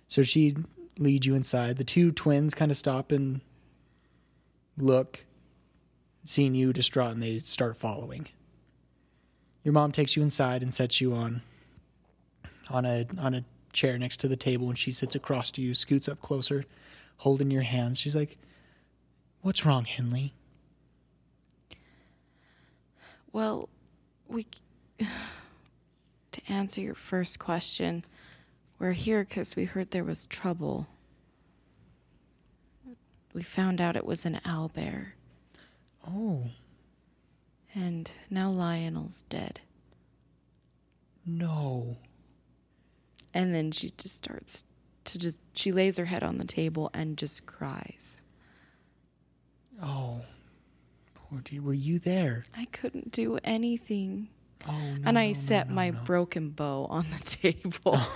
So 0.07 0.23
she 0.23 0.55
leads 0.99 1.27
you 1.27 1.35
inside. 1.35 1.79
The 1.79 1.85
two 1.85 2.13
twins 2.13 2.55
kind 2.55 2.71
of 2.71 2.77
stop 2.77 3.11
and 3.11 3.41
look, 4.77 5.25
seeing 6.25 6.55
you 6.55 6.75
distraught, 6.75 7.13
and 7.13 7.23
they 7.23 7.39
start 7.39 7.79
following. 7.79 8.29
Your 9.63 9.73
mom 9.73 9.93
takes 9.93 10.15
you 10.15 10.23
inside 10.23 10.63
and 10.63 10.73
sets 10.73 11.01
you 11.01 11.15
on 11.15 11.41
on 12.69 12.85
a 12.85 13.07
on 13.19 13.33
a 13.33 13.45
chair 13.73 13.97
next 13.99 14.21
to 14.21 14.29
the 14.29 14.37
table, 14.37 14.69
and 14.69 14.79
she 14.79 14.93
sits 14.93 15.15
across 15.15 15.51
to 15.53 15.63
you, 15.63 15.73
scoots 15.73 16.07
up 16.07 16.21
closer, 16.21 16.67
holding 17.17 17.51
your 17.51 17.63
hands. 17.63 17.99
She's 17.99 18.15
like, 18.15 18.37
"What's 19.41 19.65
wrong, 19.65 19.87
Henley?" 19.87 20.35
Well, 23.35 23.69
we. 24.29 24.47
To 26.33 26.53
answer 26.53 26.81
your 26.81 26.97
first 26.97 27.39
question, 27.39 28.03
we're 28.81 28.91
here 28.91 29.23
because 29.23 29.55
we 29.55 29.67
heard 29.67 29.93
there 29.93 30.03
was 30.03 30.27
trouble. 30.27 30.89
We 33.33 33.45
found 33.45 33.81
out 33.81 33.95
it 33.95 34.05
was 34.05 34.27
an 34.27 34.41
owlbear, 34.45 35.13
Oh 36.05 36.49
and 37.73 38.11
now 38.31 38.51
Lionel's 38.51 39.23
dead. 39.29 39.61
no! 41.25 41.99
And 43.33 43.55
then 43.55 43.71
she 43.71 43.91
just 43.97 44.17
starts 44.17 44.65
to 45.05 45.21
just. 45.21 45.41
She 45.55 45.71
lays 45.71 45.99
her 45.99 46.07
head 46.07 46.25
on 46.25 46.39
the 46.39 46.45
table 46.45 46.91
and 46.93 47.17
just 47.17 47.47
cries. 47.47 48.25
Oh, 49.81 50.23
poor 51.35 51.43
dear. 51.43 51.63
Were 51.63 51.75
you 51.75 51.99
there? 51.99 52.45
I 52.57 52.67
couldn't 52.67 53.11
do 53.11 53.41
anything. 53.43 54.29
Oh 54.67 54.73
no! 54.73 54.79
and 55.05 55.19
I 55.19 55.27
no, 55.27 55.33
no, 55.33 55.35
set 55.35 55.69
no, 55.69 55.75
my 55.75 55.91
no. 55.91 55.99
broken 56.05 56.49
bow 56.51 56.87
on 56.89 57.07
the 57.11 57.19
table. 57.25 57.99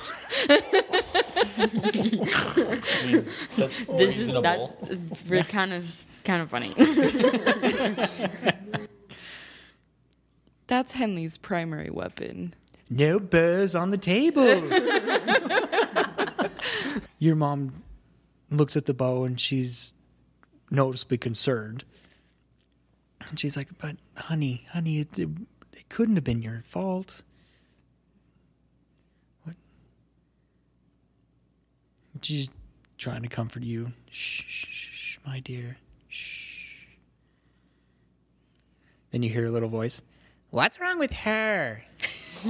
This 3.98 4.16
is 4.16 4.28
that 4.28 5.46
kind 5.48 5.72
of 5.72 6.06
kind 6.24 6.42
of 6.42 6.50
funny. 6.50 6.72
That's 10.68 10.92
Henley's 10.92 11.36
primary 11.36 11.90
weapon. 11.90 12.54
No 12.88 13.18
buzz 13.18 13.74
on 13.74 13.90
the 13.90 13.98
table. 13.98 14.62
Your 17.18 17.34
mom 17.34 17.82
looks 18.50 18.76
at 18.76 18.86
the 18.86 18.94
bow 18.94 19.24
and 19.24 19.40
she's 19.40 19.94
noticeably 20.70 21.18
concerned. 21.18 21.82
And 23.28 23.38
she's 23.38 23.56
like, 23.56 23.68
"But 23.78 23.96
honey, 24.16 24.66
honey, 24.70 25.00
it, 25.00 25.18
it, 25.18 25.28
it 25.72 25.88
couldn't 25.88 26.16
have 26.16 26.24
been 26.24 26.42
your 26.42 26.62
fault." 26.64 27.22
What? 29.44 29.56
She's 32.22 32.48
trying 32.96 33.22
to 33.22 33.28
comfort 33.28 33.62
you. 33.62 33.92
Shh, 34.10 34.44
shh, 34.46 34.66
shh, 34.68 34.90
shh, 34.92 35.18
my 35.26 35.40
dear. 35.40 35.76
Shh. 36.08 36.86
Then 39.10 39.22
you 39.22 39.30
hear 39.30 39.46
a 39.46 39.50
little 39.50 39.68
voice. 39.68 40.02
What's 40.50 40.80
wrong 40.80 40.98
with 40.98 41.12
her? 41.12 41.82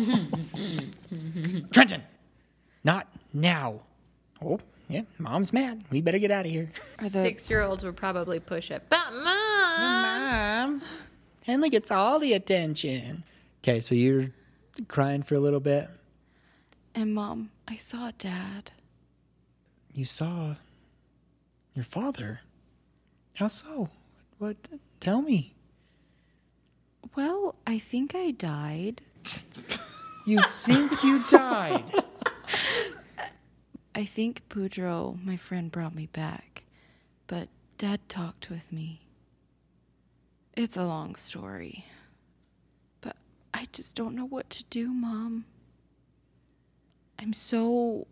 Trenton, 1.73 2.03
not 2.85 3.09
now. 3.33 3.81
Oh, 4.43 4.61
yeah, 4.89 5.03
mom's 5.19 5.53
mad. 5.53 5.85
We 5.91 6.01
better 6.01 6.19
get 6.19 6.31
out 6.31 6.47
of 6.47 6.53
here. 6.53 6.71
Six 7.09 7.51
year 7.51 7.63
olds 7.63 7.85
would 7.85 7.97
probably 7.97 8.41
push 8.41 8.71
it. 8.71 8.85
But 8.89 9.13
mom, 9.13 9.25
Mom, 10.29 10.83
Henley 11.47 11.71
gets 11.71 11.91
all 11.91 12.19
the 12.19 12.35
attention. 12.35 13.25
Okay, 13.63 13.81
so 13.81 13.95
you're 13.95 14.31
crying 14.87 15.23
for 15.23 15.37
a 15.37 15.41
little 15.41 15.59
bit. 15.59 15.89
And 16.95 17.15
mom, 17.15 17.51
I 17.67 17.77
saw 17.77 18.11
dad. 18.19 18.73
You 19.95 20.05
saw 20.05 20.57
your 21.75 21.87
father. 21.87 22.41
How 23.37 23.47
so? 23.47 23.89
What? 24.37 24.57
Tell 25.01 25.23
me. 25.23 25.55
Well, 27.17 27.55
I 27.67 27.79
think 27.79 28.15
I 28.15 28.31
died. 28.33 29.01
You 30.27 30.43
think 30.43 31.03
you 31.03 31.25
died? 31.31 31.85
I 33.95 34.05
think 34.05 34.43
Boudreaux, 34.51 35.25
my 35.25 35.39
friend, 35.39 35.73
brought 35.73 35.95
me 35.95 36.05
back. 36.13 36.65
But 37.29 37.49
dad 37.79 38.07
talked 38.11 38.51
with 38.51 38.71
me. 38.71 39.08
It's 40.59 40.77
a 40.77 40.85
long 40.85 41.15
story. 41.15 41.85
But 43.01 43.15
I 43.55 43.69
just 43.73 43.95
don't 43.95 44.17
know 44.17 44.27
what 44.27 44.51
to 44.51 44.65
do, 44.65 44.89
mom. 44.89 45.45
I'm 47.17 47.33
so 47.33 48.09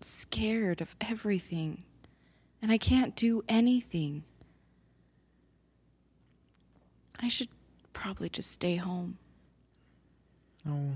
scared 0.00 0.80
of 0.80 0.96
everything. 1.02 1.82
And 2.62 2.72
I 2.72 2.78
can't 2.78 3.14
do 3.14 3.44
anything. 3.50 4.24
I 7.20 7.28
should 7.28 7.50
probably 7.92 8.30
just 8.30 8.50
stay 8.50 8.76
home. 8.76 9.18
Oh, 10.66 10.94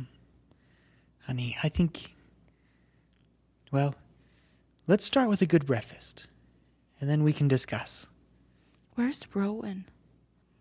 honey, 1.27 1.59
I 1.63 1.69
think. 1.69 2.15
Well, 3.71 3.95
let's 4.87 5.05
start 5.05 5.29
with 5.29 5.43
a 5.43 5.47
good 5.47 5.67
breakfast, 5.67 6.29
and 6.99 7.11
then 7.11 7.23
we 7.25 7.35
can 7.35 7.47
discuss. 7.47 8.09
Where's 8.95 9.27
Rowan? 9.35 9.85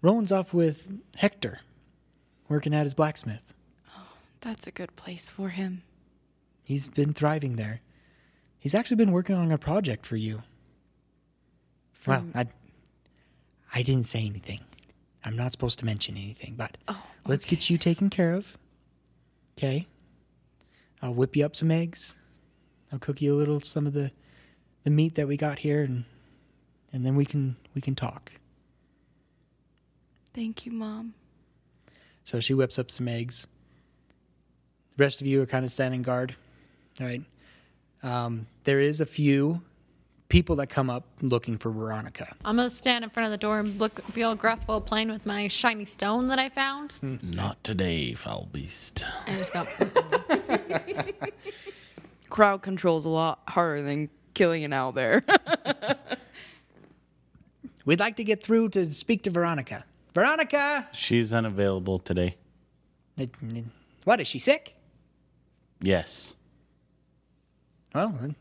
Rowan's 0.03 0.33
off 0.33 0.53
with 0.53 0.85
Hector, 1.15 1.61
working 2.49 2.73
at 2.73 2.83
his 2.83 2.93
blacksmith. 2.93 3.53
Oh, 3.97 4.17
that's 4.41 4.67
a 4.67 4.71
good 4.71 4.93
place 4.97 5.29
for 5.29 5.49
him. 5.49 5.81
He's 6.61 6.89
been 6.89 7.13
thriving 7.13 7.55
there. 7.55 7.79
He's 8.59 8.75
actually 8.75 8.97
been 8.97 9.13
working 9.13 9.37
on 9.37 9.51
a 9.51 9.57
project 9.57 10.05
for 10.05 10.17
you. 10.17 10.43
well, 12.05 12.25
I, 12.35 12.47
I 13.73 13.81
didn't 13.81 14.05
say 14.05 14.25
anything. 14.25 14.59
I'm 15.23 15.37
not 15.37 15.53
supposed 15.53 15.79
to 15.79 15.85
mention 15.85 16.17
anything, 16.17 16.55
but 16.57 16.77
oh, 16.89 17.01
let's 17.25 17.45
get 17.45 17.69
you 17.69 17.77
taken 17.77 18.09
care 18.09 18.33
of. 18.33 18.57
Okay. 19.57 19.87
I'll 21.01 21.13
whip 21.13 21.35
you 21.35 21.45
up 21.45 21.55
some 21.55 21.71
eggs. 21.71 22.15
I'll 22.91 22.99
cook 22.99 23.21
you 23.21 23.33
a 23.33 23.37
little 23.37 23.61
some 23.61 23.87
of 23.87 23.93
the 23.93 24.11
the 24.83 24.89
meat 24.89 25.15
that 25.15 25.29
we 25.29 25.37
got 25.37 25.59
here 25.59 25.81
and 25.81 26.03
and 26.91 27.05
then 27.05 27.15
we 27.15 27.25
can 27.25 27.55
we 27.73 27.81
can 27.81 27.95
talk. 27.95 28.33
Thank 30.33 30.65
you, 30.65 30.71
Mom. 30.71 31.13
So 32.23 32.39
she 32.39 32.53
whips 32.53 32.79
up 32.79 32.89
some 32.89 33.07
eggs. 33.07 33.47
The 34.97 35.03
rest 35.03 35.21
of 35.21 35.27
you 35.27 35.41
are 35.41 35.45
kind 35.45 35.65
of 35.65 35.71
standing 35.71 36.01
guard. 36.01 36.35
All 36.99 37.07
right. 37.07 37.21
Um, 38.01 38.47
there 38.63 38.79
is 38.79 39.01
a 39.01 39.05
few 39.05 39.61
people 40.29 40.55
that 40.57 40.67
come 40.67 40.89
up 40.89 41.05
looking 41.21 41.57
for 41.57 41.71
Veronica. 41.71 42.35
I'm 42.43 42.55
gonna 42.55 42.69
stand 42.69 43.03
in 43.03 43.09
front 43.09 43.25
of 43.25 43.31
the 43.31 43.37
door 43.37 43.59
and 43.59 43.79
look, 43.79 44.01
be 44.13 44.23
all 44.23 44.35
gruff 44.35 44.59
while 44.65 44.81
playing 44.81 45.09
with 45.09 45.25
my 45.25 45.47
shiny 45.47 45.85
stone 45.85 46.27
that 46.27 46.39
I 46.39 46.49
found. 46.49 46.99
Not 47.21 47.63
today, 47.63 48.13
foul 48.13 48.49
beast. 48.51 49.05
And 49.27 49.37
just 49.37 49.53
go, 49.53 49.65
Crowd 52.29 52.63
control's 52.63 53.05
a 53.05 53.09
lot 53.09 53.41
harder 53.47 53.83
than 53.83 54.09
killing 54.33 54.63
an 54.63 54.71
owlbear. 54.71 55.23
We'd 57.85 57.99
like 57.99 58.15
to 58.15 58.23
get 58.23 58.43
through 58.43 58.69
to 58.69 58.89
speak 58.89 59.23
to 59.23 59.29
Veronica. 59.29 59.85
Veronica! 60.13 60.87
She's 60.91 61.33
unavailable 61.33 61.97
today. 61.97 62.37
What, 64.03 64.19
is 64.19 64.27
she 64.27 64.39
sick? 64.39 64.75
Yes. 65.81 66.35
Well, 67.93 68.15
then- 68.19 68.35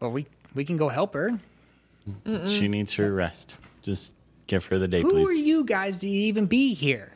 well, 0.00 0.10
we, 0.10 0.26
we 0.54 0.64
can 0.64 0.76
go 0.76 0.88
help 0.88 1.14
her. 1.14 1.38
She 2.46 2.66
needs 2.66 2.94
her 2.94 3.12
rest. 3.12 3.58
Just 3.82 4.14
give 4.48 4.64
her 4.66 4.78
the 4.78 4.88
day, 4.88 5.02
Who 5.02 5.10
please. 5.10 5.28
are 5.28 5.32
you 5.32 5.64
guys 5.64 6.00
to 6.00 6.08
even 6.08 6.46
be 6.46 6.74
here? 6.74 7.12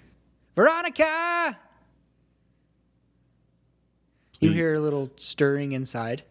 Veronica! 0.54 1.58
You 4.40 4.50
mm. 4.50 4.54
hear 4.54 4.74
a 4.74 4.80
little 4.80 5.10
stirring 5.16 5.72
inside 5.72 6.22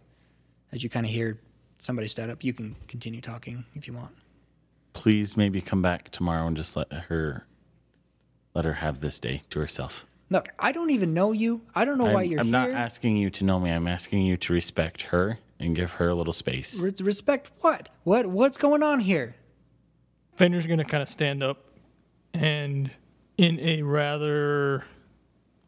as 0.71 0.83
you 0.83 0.89
kind 0.89 1.05
of 1.05 1.11
hear 1.11 1.39
somebody 1.79 2.07
stand 2.07 2.31
up. 2.31 2.43
You 2.43 2.53
can 2.53 2.75
continue 2.87 3.21
talking 3.21 3.65
if 3.75 3.87
you 3.87 3.93
want. 3.93 4.11
Please 4.93 5.35
maybe 5.35 5.59
come 5.59 5.81
back 5.81 6.09
tomorrow 6.11 6.47
and 6.47 6.55
just 6.55 6.75
let 6.75 6.91
her 6.91 7.45
let 8.55 8.65
her 8.65 8.73
have 8.73 9.01
this 9.01 9.19
day 9.19 9.43
to 9.51 9.59
herself. 9.59 10.07
Look, 10.31 10.49
I 10.57 10.71
don't 10.71 10.89
even 10.89 11.13
know 11.13 11.33
you. 11.33 11.61
I 11.75 11.85
don't 11.85 11.99
know 11.99 12.05
why 12.05 12.23
I'm, 12.23 12.31
you're 12.31 12.39
I'm 12.39 12.47
here. 12.47 12.51
not 12.51 12.71
asking 12.71 13.17
you 13.17 13.29
to 13.29 13.43
know 13.43 13.59
me. 13.59 13.69
I'm 13.69 13.87
asking 13.87 14.23
you 14.23 14.37
to 14.37 14.53
respect 14.53 15.03
her 15.03 15.37
and 15.59 15.75
give 15.75 15.91
her 15.91 16.09
a 16.09 16.15
little 16.15 16.33
space. 16.33 16.79
Res- 16.79 17.01
respect 17.01 17.51
what? 17.59 17.89
What? 18.03 18.25
What's 18.25 18.57
going 18.57 18.81
on 18.81 19.01
here? 19.01 19.35
Fenrir's 20.35 20.65
going 20.65 20.79
to 20.79 20.85
kind 20.85 21.03
of 21.03 21.09
stand 21.09 21.43
up 21.43 21.65
and, 22.33 22.89
in 23.37 23.59
a 23.59 23.83
rather 23.83 24.83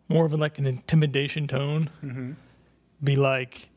more 0.09 0.25
of 0.25 0.33
like 0.33 0.57
an 0.57 0.65
intimidation 0.65 1.47
tone, 1.47 1.89
mm-hmm. 2.03 2.31
be 3.03 3.15
like, 3.15 3.69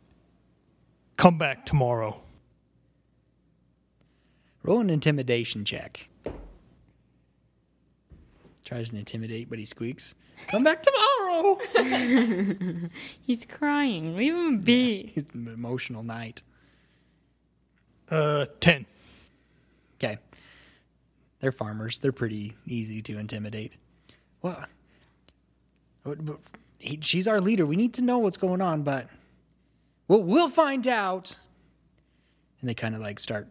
"Come 1.16 1.38
back 1.38 1.66
tomorrow." 1.66 2.22
Roll 4.62 4.80
an 4.80 4.90
intimidation 4.90 5.64
check. 5.64 6.09
Tries 8.64 8.90
to 8.90 8.96
intimidate, 8.96 9.48
but 9.48 9.58
he 9.58 9.64
squeaks. 9.64 10.14
Come 10.50 10.62
back 10.64 10.82
tomorrow. 10.82 11.58
He's 13.22 13.44
crying. 13.46 14.16
Leave 14.16 14.34
him 14.34 14.58
be. 14.58 15.12
It's 15.16 15.32
an 15.34 15.48
emotional 15.48 16.02
night. 16.02 16.42
Uh, 18.10 18.46
ten. 18.60 18.86
Okay. 19.96 20.18
They're 21.40 21.52
farmers. 21.52 21.98
They're 21.98 22.12
pretty 22.12 22.54
easy 22.66 23.00
to 23.02 23.18
intimidate. 23.18 23.72
What? 24.40 24.68
What- 26.02 26.20
what- 26.22 26.40
he- 26.78 26.98
She's 27.02 27.26
our 27.28 27.40
leader. 27.40 27.64
We 27.66 27.76
need 27.76 27.94
to 27.94 28.02
know 28.02 28.18
what's 28.18 28.36
going 28.38 28.60
on, 28.62 28.82
but 28.82 29.08
well, 30.08 30.22
we'll 30.22 30.48
find 30.50 30.86
out. 30.88 31.38
And 32.60 32.68
they 32.68 32.74
kind 32.74 32.94
of 32.94 33.00
like 33.00 33.18
start, 33.20 33.48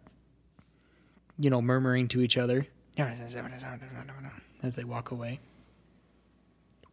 you 1.39 1.49
know, 1.49 1.61
murmuring 1.61 2.07
to 2.09 2.21
each 2.21 2.37
other 2.37 2.67
as 4.63 4.75
they 4.75 4.83
walk 4.83 5.11
away. 5.11 5.39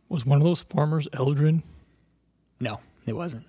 Was 0.09 0.25
one 0.25 0.39
of 0.39 0.45
those 0.45 0.63
farmers 0.63 1.09
Eldrin? 1.13 1.63
No, 2.61 2.81
it 3.07 3.15
wasn't. 3.15 3.45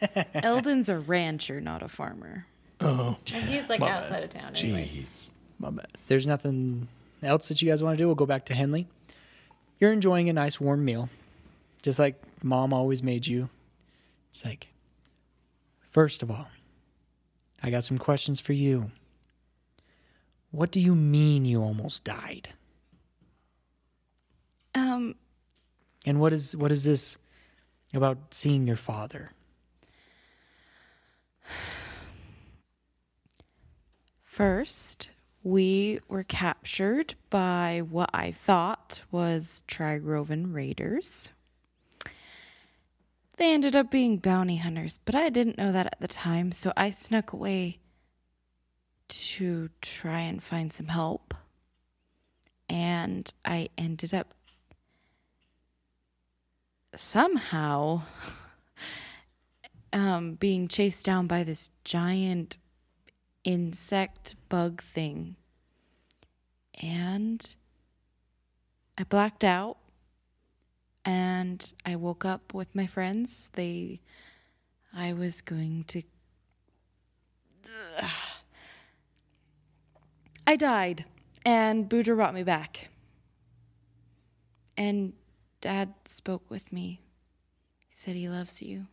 Eldon's 0.34 0.88
a 0.88 0.98
rancher, 0.98 1.60
not 1.60 1.82
a 1.82 1.88
farmer. 1.88 2.46
Oh, 2.80 3.16
and 3.34 3.48
he's 3.48 3.68
like 3.68 3.82
outside 3.82 4.22
of 4.22 4.30
town 4.30 4.52
anyway. 4.56 4.88
Jeez. 4.92 5.30
my 5.58 5.70
bad. 5.70 5.88
If 5.94 6.06
there's 6.06 6.26
nothing 6.26 6.86
else 7.22 7.48
that 7.48 7.60
you 7.60 7.68
guys 7.68 7.82
want 7.82 7.98
to 7.98 8.02
do, 8.02 8.06
we'll 8.06 8.14
go 8.14 8.26
back 8.26 8.44
to 8.46 8.54
Henley. 8.54 8.86
You're 9.80 9.92
enjoying 9.92 10.28
a 10.28 10.32
nice 10.32 10.60
warm 10.60 10.84
meal, 10.84 11.08
just 11.82 11.98
like 11.98 12.14
mom 12.42 12.72
always 12.72 13.02
made 13.02 13.26
you. 13.26 13.48
It's 14.28 14.44
like, 14.44 14.68
first 15.90 16.22
of 16.22 16.30
all, 16.30 16.48
I 17.62 17.70
got 17.70 17.84
some 17.84 17.98
questions 17.98 18.40
for 18.40 18.52
you. 18.52 18.90
What 20.52 20.70
do 20.70 20.80
you 20.80 20.94
mean 20.94 21.44
you 21.44 21.62
almost 21.62 22.04
died? 22.04 22.50
Um, 24.78 25.16
And 26.06 26.20
what 26.20 26.32
is 26.32 26.56
what 26.56 26.70
is 26.70 26.84
this 26.84 27.18
about 27.92 28.18
seeing 28.32 28.66
your 28.66 28.76
father? 28.76 29.32
First, 34.22 35.10
we 35.42 35.98
were 36.08 36.22
captured 36.22 37.14
by 37.28 37.82
what 37.88 38.10
I 38.14 38.30
thought 38.30 39.02
was 39.10 39.64
Trigroven 39.66 40.54
raiders. 40.54 41.32
They 43.36 43.52
ended 43.52 43.74
up 43.74 43.90
being 43.90 44.18
bounty 44.18 44.56
hunters, 44.56 44.98
but 45.04 45.14
I 45.14 45.28
didn't 45.28 45.58
know 45.58 45.72
that 45.72 45.86
at 45.86 46.00
the 46.00 46.08
time, 46.08 46.52
so 46.52 46.72
I 46.76 46.90
snuck 46.90 47.32
away 47.32 47.78
to 49.08 49.70
try 49.80 50.20
and 50.20 50.42
find 50.42 50.72
some 50.72 50.88
help. 50.88 51.34
And 52.68 53.32
I 53.44 53.70
ended 53.78 54.12
up 54.12 54.34
somehow 56.94 58.02
um, 59.92 60.34
being 60.34 60.68
chased 60.68 61.04
down 61.04 61.26
by 61.26 61.44
this 61.44 61.70
giant 61.84 62.58
insect 63.44 64.34
bug 64.48 64.82
thing. 64.82 65.36
And 66.80 67.54
I 68.96 69.04
blacked 69.04 69.44
out 69.44 69.78
and 71.04 71.72
I 71.84 71.96
woke 71.96 72.24
up 72.24 72.54
with 72.54 72.74
my 72.74 72.86
friends. 72.86 73.50
They 73.54 74.00
I 74.94 75.12
was 75.12 75.40
going 75.40 75.84
to 75.88 76.02
I 80.46 80.56
died 80.56 81.04
and 81.44 81.88
Boudreaux 81.88 82.16
brought 82.16 82.34
me 82.34 82.42
back. 82.42 82.88
And 84.76 85.12
dad 85.60 85.94
spoke 86.04 86.50
with 86.50 86.72
me. 86.72 87.00
He 87.78 87.94
said 87.94 88.16
he 88.16 88.28
loves 88.28 88.62
you 88.62 88.86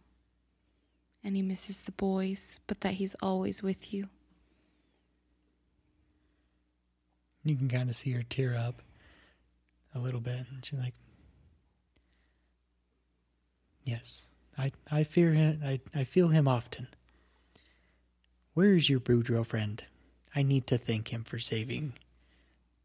and 1.25 1.36
he 1.36 1.41
misses 1.41 1.82
the 1.82 1.91
boys, 1.91 2.60
but 2.67 2.82
that 2.82 2.93
he's 2.93 3.15
always 3.15 3.63
with 3.63 3.91
you. 3.91 4.10
You 7.43 7.56
can 7.56 7.67
kind 7.67 7.89
of 7.89 7.95
see 7.95 8.12
her 8.12 8.23
tear 8.23 8.56
up 8.56 8.84
a 9.93 9.99
little 9.99 10.19
bit, 10.19 10.45
and 10.51 10.63
she's 10.63 10.80
like, 10.80 10.93
"Yes, 13.84 14.30
I 14.58 14.71
I 14.89 15.04
fear 15.04 15.34
him. 15.34 15.62
I 15.63 15.80
I 15.93 16.04
feel 16.04 16.30
him 16.30 16.47
often. 16.47 16.88
Where 18.54 18.75
is 18.75 18.89
your 18.89 18.99
Boudreaux 18.99 19.45
friend? 19.45 19.84
I 20.36 20.43
need 20.43 20.67
to 20.67 20.78
thank 20.78 21.12
him 21.13 21.23
for 21.23 21.39
saving 21.39 21.93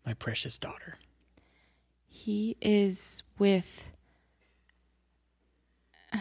my 0.05 0.15
precious 0.15 0.59
daughter." 0.59 0.97
He 2.13 2.57
is 2.61 3.23
with 3.39 3.89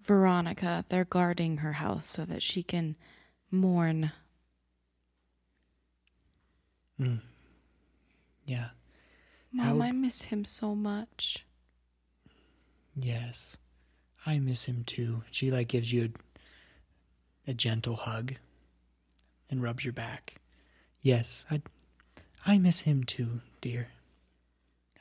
Veronica. 0.00 0.84
They're 0.88 1.04
guarding 1.04 1.58
her 1.58 1.74
house 1.74 2.08
so 2.08 2.24
that 2.24 2.42
she 2.42 2.62
can 2.62 2.96
mourn. 3.50 4.10
Mm. 7.00 7.20
Yeah. 8.46 8.70
Mom, 9.52 9.80
How- 9.80 9.86
I 9.86 9.92
miss 9.92 10.22
him 10.22 10.44
so 10.44 10.74
much. 10.74 11.44
Yes, 12.96 13.56
I 14.26 14.38
miss 14.40 14.64
him 14.64 14.82
too. 14.84 15.22
She 15.30 15.52
like 15.52 15.68
gives 15.68 15.92
you 15.92 16.10
a, 17.46 17.50
a 17.50 17.54
gentle 17.54 17.94
hug 17.94 18.34
and 19.48 19.62
rubs 19.62 19.84
your 19.84 19.92
back. 19.92 20.40
Yes, 21.00 21.46
I 21.48 21.62
I 22.46 22.58
miss 22.58 22.80
him 22.80 23.04
too, 23.04 23.40
dear. 23.60 23.88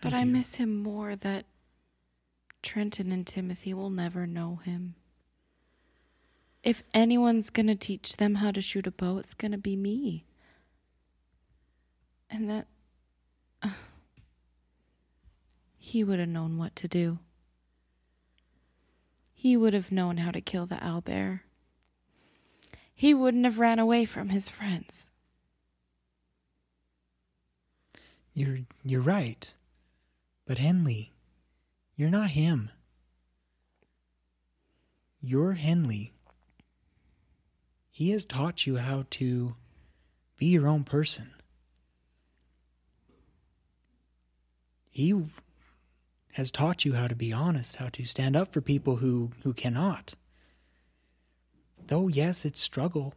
But 0.01 0.13
I, 0.13 0.23
do. 0.23 0.31
miss 0.31 0.55
him 0.55 0.75
more 0.83 1.15
that 1.15 1.45
Trenton 2.61 3.11
and 3.11 3.25
Timothy 3.25 3.73
will 3.73 3.89
never 3.89 4.27
know 4.27 4.57
him. 4.57 4.95
If 6.63 6.83
anyone's 6.93 7.49
going 7.49 7.67
to 7.67 7.75
teach 7.75 8.17
them 8.17 8.35
how 8.35 8.51
to 8.51 8.61
shoot 8.61 8.87
a 8.87 8.91
bow, 8.91 9.17
it's 9.17 9.33
going 9.33 9.53
to 9.53 9.57
be 9.57 9.75
me. 9.75 10.25
And 12.29 12.49
that. 12.49 12.67
uh, 13.61 13.69
he 15.77 16.03
would 16.03 16.19
have 16.19 16.27
known 16.27 16.57
what 16.57 16.75
to 16.77 16.87
do. 16.87 17.19
He 19.33 19.55
would 19.55 19.73
have 19.73 19.91
known 19.91 20.17
how 20.17 20.31
to 20.31 20.41
kill 20.41 20.65
the 20.65 20.75
owlbear. 20.75 21.41
He 22.93 23.13
wouldn't 23.13 23.45
have 23.45 23.59
ran 23.59 23.79
away 23.79 24.03
from 24.05 24.29
his 24.29 24.49
friends. 24.49 25.09
You're 28.37 28.59
you're 28.83 29.01
right. 29.01 29.51
But 30.45 30.59
Henley, 30.59 31.11
you're 31.95 32.11
not 32.11 32.29
him. 32.29 32.69
You're 35.19 35.53
Henley. 35.53 36.13
He 37.89 38.11
has 38.11 38.27
taught 38.27 38.67
you 38.67 38.77
how 38.77 39.05
to 39.09 39.55
be 40.37 40.45
your 40.45 40.67
own 40.67 40.83
person. 40.83 41.31
He 44.91 45.15
has 46.33 46.51
taught 46.51 46.85
you 46.85 46.93
how 46.93 47.07
to 47.07 47.15
be 47.15 47.33
honest, 47.33 47.77
how 47.77 47.89
to 47.89 48.05
stand 48.05 48.35
up 48.35 48.53
for 48.53 48.61
people 48.61 48.97
who, 48.97 49.31
who 49.41 49.51
cannot. 49.51 50.13
Though, 51.87 52.07
yes, 52.07 52.45
it's 52.45 52.59
struggle. 52.59 53.15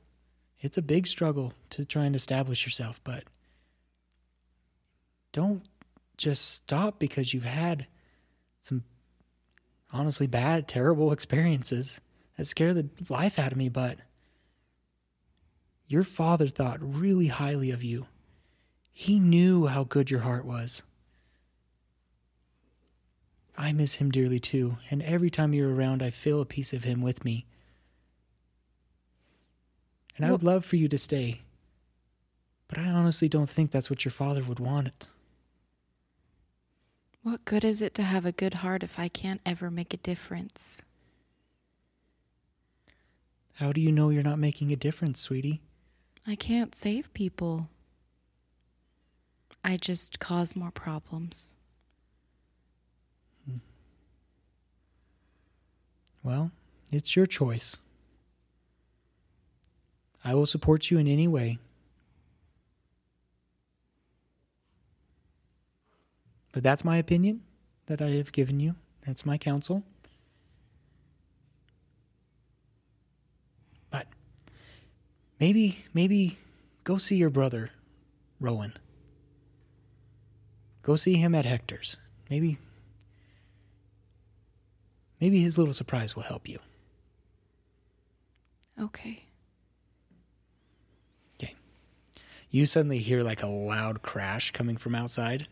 It's 0.61 0.79
a 0.79 0.83
big 0.83 1.07
struggle 1.07 1.53
to 1.71 1.85
try 1.85 2.07
and 2.07 2.17
establish 2.17 2.65
yourself, 2.65 3.03
but 3.05 3.25
don't 5.33 5.63
just 6.17 6.51
stop 6.51 6.99
because 6.99 7.33
you've 7.33 7.45
had 7.45 7.87
some 8.61 8.85
honestly 9.93 10.27
bad, 10.27 10.69
terrible 10.69 11.13
experiences 11.13 12.01
that 12.37 12.47
scare 12.47 12.75
the 12.75 12.89
life 13.09 13.39
out 13.39 13.53
of 13.53 13.59
me, 13.59 13.69
but 13.69 13.99
your 15.87 16.05
father 16.05 16.49
thought 16.49 16.79
really 16.81 17.27
highly 17.29 17.71
of 17.71 17.83
you. 17.83 18.07
He 18.93 19.19
knew 19.19 19.67
how 19.67 19.85
good 19.85 20.11
your 20.11 20.21
heart 20.21 20.45
was. 20.45 20.83
I 23.57 23.73
miss 23.73 23.97
him 23.97 24.11
dearly 24.11 24.41
too, 24.41 24.79
and 24.91 25.03
every 25.03 25.31
time 25.31 25.53
you're 25.53 25.75
around, 25.75 26.03
I 26.03 26.11
feel 26.11 26.41
a 26.41 26.47
piece 26.47 26.73
of 26.73 26.85
him 26.85 27.03
with 27.03 27.25
me. 27.25 27.45
And 30.17 30.25
I 30.25 30.33
would 30.33 30.43
love 30.43 30.65
for 30.65 30.77
you 30.77 30.89
to 30.89 30.99
stay, 30.99 31.41
but 32.69 32.79
I 32.79 32.85
honestly 32.85 33.29
don't 33.29 33.51
think 33.51 33.71
that's 33.71 33.91
what 33.91 34.05
your 34.05 34.13
father 34.13 34.43
would 34.43 34.61
want 34.61 34.87
it. 34.87 35.09
What 37.23 37.45
good 37.45 37.65
is 37.65 37.83
it 37.83 37.95
to 37.95 38.03
have 38.03 38.25
a 38.25 38.33
good 38.33 38.55
heart 38.55 38.83
if 38.83 38.99
I 38.99 39.09
can't 39.09 39.43
ever 39.45 39.71
make 39.71 39.93
a 39.93 39.99
difference? 39.99 40.83
How 43.55 43.73
do 43.73 43.81
you 43.81 43.93
know 43.93 44.09
you're 44.09 44.23
not 44.23 44.39
making 44.39 44.73
a 44.73 44.77
difference, 44.77 45.21
sweetie? 45.21 45.61
I 46.27 46.35
can't 46.35 46.75
save 46.75 47.13
people. 47.13 47.69
I 49.63 49.77
just 49.77 50.19
cause 50.19 50.57
more 50.57 50.71
problems. 50.71 51.53
Hmm. 53.45 53.59
Well, 56.23 56.53
it's 56.91 57.17
your 57.17 57.27
choice. 57.27 57.77
I 60.25 60.35
will 60.35 60.47
support 60.47 60.91
you 60.91 60.97
in 60.97 61.07
any 61.07 61.29
way. 61.29 61.59
But 66.53 66.63
that's 66.63 66.85
my 66.85 66.97
opinion 66.97 67.43
that 67.87 68.03
I 68.03 68.11
have 68.11 68.33
given 68.33 68.61
you. 68.61 68.75
That's 69.07 69.25
my 69.25 69.39
counsel. 69.39 69.83
But 73.91 74.07
maybe, 75.39 75.85
maybe 75.95 76.39
go 76.85 76.99
see 76.99 77.17
your 77.17 77.31
brother, 77.31 77.71
Rowan. 78.41 78.75
Go 80.83 80.97
see 80.97 81.17
him 81.17 81.35
at 81.35 81.45
Hector's. 81.45 81.97
Maybe, 82.31 82.59
maybe 85.21 85.41
his 85.41 85.59
little 85.59 85.75
surprise 85.75 86.15
will 86.15 86.23
help 86.23 86.49
you. 86.49 86.59
Okay. 88.81 89.25
Okay. 91.35 91.55
You 92.51 92.67
suddenly 92.67 92.99
hear 92.99 93.23
like 93.23 93.43
a 93.43 93.49
loud 93.49 94.03
crash 94.03 94.53
coming 94.53 94.77
from 94.77 94.95
outside. 94.95 95.47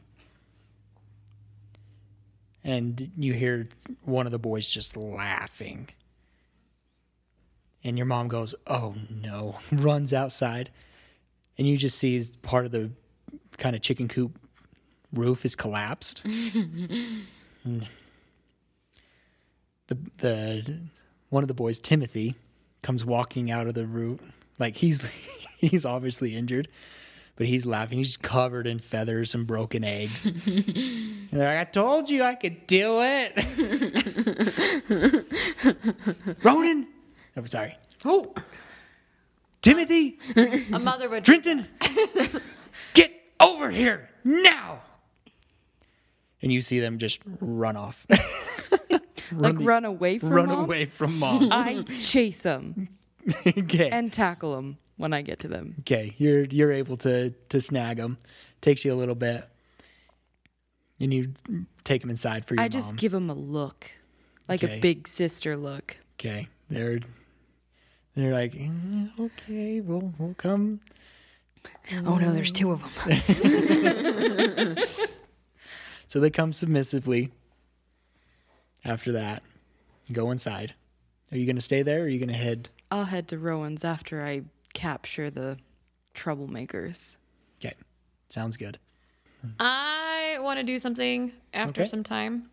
And 2.69 3.11
you 3.17 3.33
hear 3.33 3.67
one 4.05 4.27
of 4.27 4.33
the 4.33 4.39
boys 4.39 4.69
just 4.69 4.95
laughing. 4.95 5.89
And 7.83 7.97
your 7.97 8.05
mom 8.05 8.29
goes, 8.29 8.55
Oh 8.67 8.95
no, 9.11 9.59
runs 9.73 10.13
outside. 10.13 10.69
And 11.57 11.67
you 11.67 11.79
just 11.79 11.97
see 11.97 12.23
part 12.43 12.67
of 12.67 12.71
the 12.71 12.91
kind 13.57 13.75
of 13.75 13.81
chicken 13.81 14.07
coop 14.07 14.39
roof 15.15 15.45
is 15.47 15.57
collapsed. 15.57 16.25
And 17.65 17.89
the 19.89 19.99
the 20.19 20.81
one 21.29 21.43
of 21.43 21.49
the 21.49 21.55
boys, 21.55 21.81
Timothy, 21.81 22.37
comes 22.83 23.05
walking 23.05 23.51
out 23.51 23.67
of 23.67 23.75
the 23.75 23.87
roof. 23.87 24.21
Like 24.59 24.77
he's 24.77 25.11
he's 25.59 25.85
obviously 25.85 26.37
injured, 26.37 26.69
but 27.39 27.47
he's 27.47 27.65
laughing. 27.65 27.99
He's 27.99 28.17
covered 28.17 28.67
in 28.67 28.81
feathers 28.81 29.33
and 29.33 29.47
broken 29.47 29.85
eggs. 29.85 30.27
and 30.47 31.29
they're 31.31 31.57
like, 31.57 31.69
I 31.69 31.71
told 31.71 32.11
you 32.11 32.25
I 32.25 32.35
could 32.35 32.67
do 32.67 32.99
it. 33.01 33.33
Ronan. 36.45 36.89
I'm 37.37 37.45
oh, 37.45 37.47
sorry. 37.47 37.79
Oh, 38.05 38.35
Timothy, 39.63 40.19
a 40.73 40.81
mother 40.81 41.09
would. 41.09 41.25
Trenton, 41.25 41.69
get 42.95 43.13
over 43.39 43.71
here 43.71 44.11
now. 44.25 44.81
And 46.43 46.53
you 46.53 46.61
see 46.61 46.81
them 46.81 46.99
just 46.99 47.23
run 47.41 47.77
off. 47.77 48.05
Like 49.31 49.59
the- 49.59 49.65
run 49.65 49.85
away 49.85 50.19
from 50.19 50.31
mom. 50.31 50.37
run 50.37 50.49
mom? 50.49 50.65
away 50.65 50.87
from 50.87 51.19
mom. 51.19 51.53
I 51.53 51.83
chase 51.99 52.45
them 52.45 52.89
okay. 53.47 53.91
and 53.91 54.11
tackle 54.11 54.57
them 54.57 54.79
when 54.99 55.15
I 55.15 55.23
get 55.23 55.39
to 55.41 55.49
them. 55.49 55.77
Okay, 55.81 56.15
you're 56.19 56.45
you're 56.45 56.73
able 56.73 56.97
to 56.99 57.31
to 57.49 57.61
snag 57.61 57.97
them. 57.97 58.19
Takes 58.61 58.85
you 58.85 58.93
a 58.93 58.97
little 58.97 59.15
bit, 59.15 59.49
and 61.01 61.15
you 61.15 61.33
take 61.85 62.03
them 62.03 62.11
inside 62.11 62.45
for 62.45 62.55
your 62.55 62.63
I 62.65 62.69
just 62.69 62.89
mom. 62.91 62.97
give 62.97 63.13
them 63.13 63.31
a 63.31 63.35
look, 63.35 63.91
like 64.49 64.63
Okay. 64.63 64.79
a 64.79 64.81
big 64.81 65.09
sister 65.09 65.57
look. 65.57 65.97
okay, 66.19 66.49
they're 66.69 67.01
they're 68.15 68.33
like, 68.35 68.53
"Mm, 68.53 69.11
okay, 69.19 69.81
we'll 69.81 70.13
we'll 70.19 70.35
come. 70.35 70.81
Oh 72.05 72.17
no, 72.19 72.33
there's 72.33 72.53
two 72.53 72.73
of 72.73 72.83
them. 72.83 74.77
So 76.07 76.21
they 76.21 76.31
come 76.31 76.55
submissively. 76.55 77.33
After 78.83 79.13
that, 79.13 79.43
go 80.11 80.31
inside. 80.31 80.73
Are 81.31 81.37
you 81.37 81.47
gonna 81.47 81.61
stay 81.61 81.83
there? 81.83 82.01
or 82.01 82.05
Are 82.05 82.09
you 82.09 82.19
gonna 82.19 82.33
head? 82.33 82.71
I'll 82.91 83.05
head 83.05 83.29
to 83.29 83.39
Rowan's 83.39 83.85
after 83.85 84.25
I 84.25 84.43
capture 84.75 85.31
the 85.31 85.57
troublemakers. 86.15 87.17
Okay, 87.61 87.75
sounds 88.29 88.57
good. 88.57 88.79
I 89.61 90.39
want 90.41 90.59
to 90.59 90.65
do 90.65 90.79
something 90.79 91.33
after 91.55 91.83
Okay. 91.83 91.89
some 91.89 92.03
time. 92.03 92.51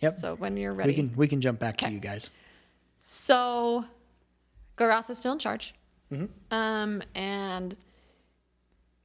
Yep, 0.00 0.18
So 0.18 0.34
when 0.36 0.56
you're 0.56 0.74
ready. 0.74 0.90
we 0.90 0.94
can 0.96 1.16
we 1.16 1.28
can 1.28 1.40
jump 1.40 1.58
back 1.60 1.76
to 1.78 1.86
Okay. 1.86 1.94
you 1.94 2.00
guys. 2.00 2.30
So, 3.00 3.84
Garath 4.76 5.08
is 5.10 5.18
still 5.18 5.32
in 5.32 5.38
charge. 5.38 5.74
Um, 6.50 7.02
and 7.14 7.76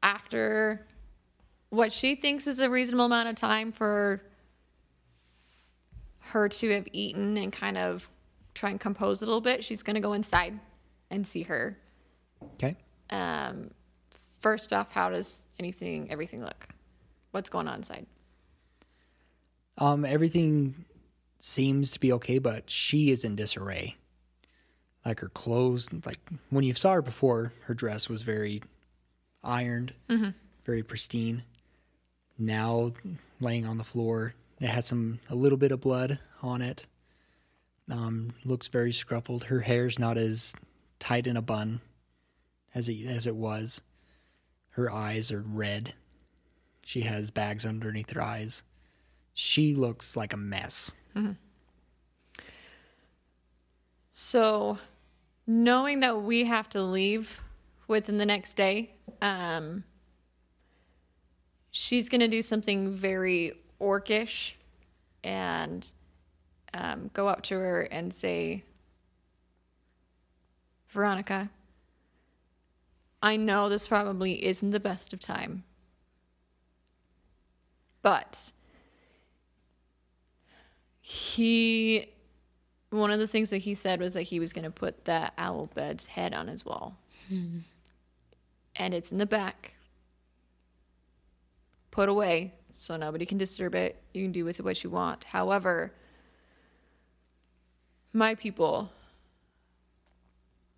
after 0.04 0.86
what 1.70 1.92
she 1.92 2.16
thinks 2.16 2.46
is 2.48 2.60
a 2.60 2.70
reasonable 2.70 3.06
amount 3.06 3.30
of 3.30 3.36
time 3.36 3.72
for 3.72 4.22
her 6.20 6.48
to 6.50 6.70
have 6.72 6.88
eaten 6.94 7.38
and 7.38 7.52
kind 7.52 7.78
of 7.78 8.10
try 8.54 8.70
and 8.70 8.80
compose 8.80 9.22
a 9.22 9.26
little 9.26 9.42
bit, 9.42 9.64
she's 9.64 9.82
going 9.84 9.96
to 9.96 10.00
go 10.02 10.14
inside 10.14 10.60
and 11.10 11.28
see 11.28 11.44
her. 11.44 11.78
Okay. 12.56 12.76
Um, 13.10 13.72
first 14.40 14.74
off, 14.74 14.92
how 14.92 15.10
does 15.10 15.50
anything, 15.60 16.12
everything 16.12 16.44
look? 16.44 16.68
What's 17.32 17.50
going 17.50 17.68
on 17.68 17.78
inside? 17.78 18.06
Um, 19.78 20.04
everything 20.06 20.86
seems 21.40 21.92
to 21.92 22.00
be 22.00 22.12
okay, 22.14 22.38
but 22.40 22.70
she 22.70 23.12
is 23.12 23.24
in 23.24 23.36
disarray. 23.36 23.96
Like 25.06 25.20
her 25.22 25.30
clothes, 25.30 25.88
like 26.06 26.20
when 26.50 26.64
you 26.64 26.74
saw 26.74 26.94
her 26.94 27.02
before, 27.02 27.54
her 27.64 27.74
dress 27.74 28.10
was 28.10 28.22
very 28.22 28.62
ironed, 29.44 29.94
very 30.66 30.84
pristine. 30.84 31.44
Now, 32.38 32.92
laying 33.40 33.66
on 33.66 33.78
the 33.78 33.84
floor, 33.84 34.34
it 34.60 34.68
has 34.68 34.86
some 34.86 35.20
a 35.30 35.36
little 35.36 35.58
bit 35.58 35.72
of 35.72 35.80
blood 35.80 36.20
on 36.42 36.62
it. 36.62 36.88
Um, 37.90 38.34
looks 38.44 38.68
very 38.68 38.92
scruffled. 38.92 39.46
Her 39.46 39.62
hair's 39.62 39.98
not 39.98 40.18
as 40.18 40.54
tight 41.00 41.26
in 41.26 41.38
a 41.38 41.42
bun 41.42 41.80
as 42.74 42.90
it 42.90 43.06
as 43.06 43.28
it 43.28 43.36
was. 43.36 43.82
Her 44.72 44.92
eyes 44.92 45.32
are 45.32 45.42
red. 45.42 45.94
She 46.86 47.02
has 47.02 47.32
bags 47.32 47.66
underneath 47.66 48.12
her 48.12 48.22
eyes 48.22 48.64
she 49.40 49.74
looks 49.74 50.18
like 50.18 50.34
a 50.34 50.38
mess. 50.38 50.92
So, 54.12 54.78
knowing 55.48 56.02
that 56.02 56.22
we 56.22 56.44
have 56.44 56.68
to 56.70 56.82
leave 56.82 57.40
within 57.88 58.18
the 58.18 58.26
next 58.26 58.56
day, 58.56 58.92
um, 59.22 59.86
she's 61.72 62.10
going 62.10 62.20
to 62.20 62.28
do 62.28 62.42
something 62.42 62.92
very 62.92 63.54
orcish 63.80 64.56
and 65.24 65.90
um, 66.74 67.10
go 67.14 67.30
up 67.30 67.44
to 67.44 67.56
her 67.56 67.84
and 67.84 68.14
say, 68.14 68.64
Veronica, 70.90 71.50
I 73.22 73.36
know 73.36 73.70
this 73.70 73.88
probably 73.88 74.46
isn't 74.46 74.72
the 74.72 74.80
best 74.80 75.14
of 75.14 75.20
time, 75.20 75.64
but 78.02 78.52
he 81.02 82.10
one 82.92 83.12
of 83.12 83.20
the 83.20 83.28
things 83.28 83.50
that 83.52 83.58
he 83.58 83.76
said 83.76 84.00
was 84.00 84.14
that 84.14 84.24
he 84.24 84.40
was 84.40 84.54
going 84.54 84.64
to 84.64 84.72
put 84.72 85.06
that 85.06 85.34
owl 85.38 85.70
bear's 85.76 86.08
head 86.08 86.34
on 86.34 86.48
his 86.48 86.66
wall. 86.66 86.98
Hmm. 87.28 87.60
And 88.76 88.94
it's 88.94 89.12
in 89.12 89.18
the 89.18 89.26
back. 89.26 89.74
Put 91.92 92.10
away 92.10 92.54
so 92.72 92.98
nobody 92.98 93.26
can 93.26 93.38
disturb 93.38 93.76
it. 93.76 94.02
You 94.14 94.24
can 94.24 94.32
do 94.32 94.46
with 94.46 94.60
it 94.60 94.64
what 94.64 94.84
you 94.84 94.90
want. 94.90 95.24
However, 95.24 95.92
my 98.14 98.36
people, 98.36 98.90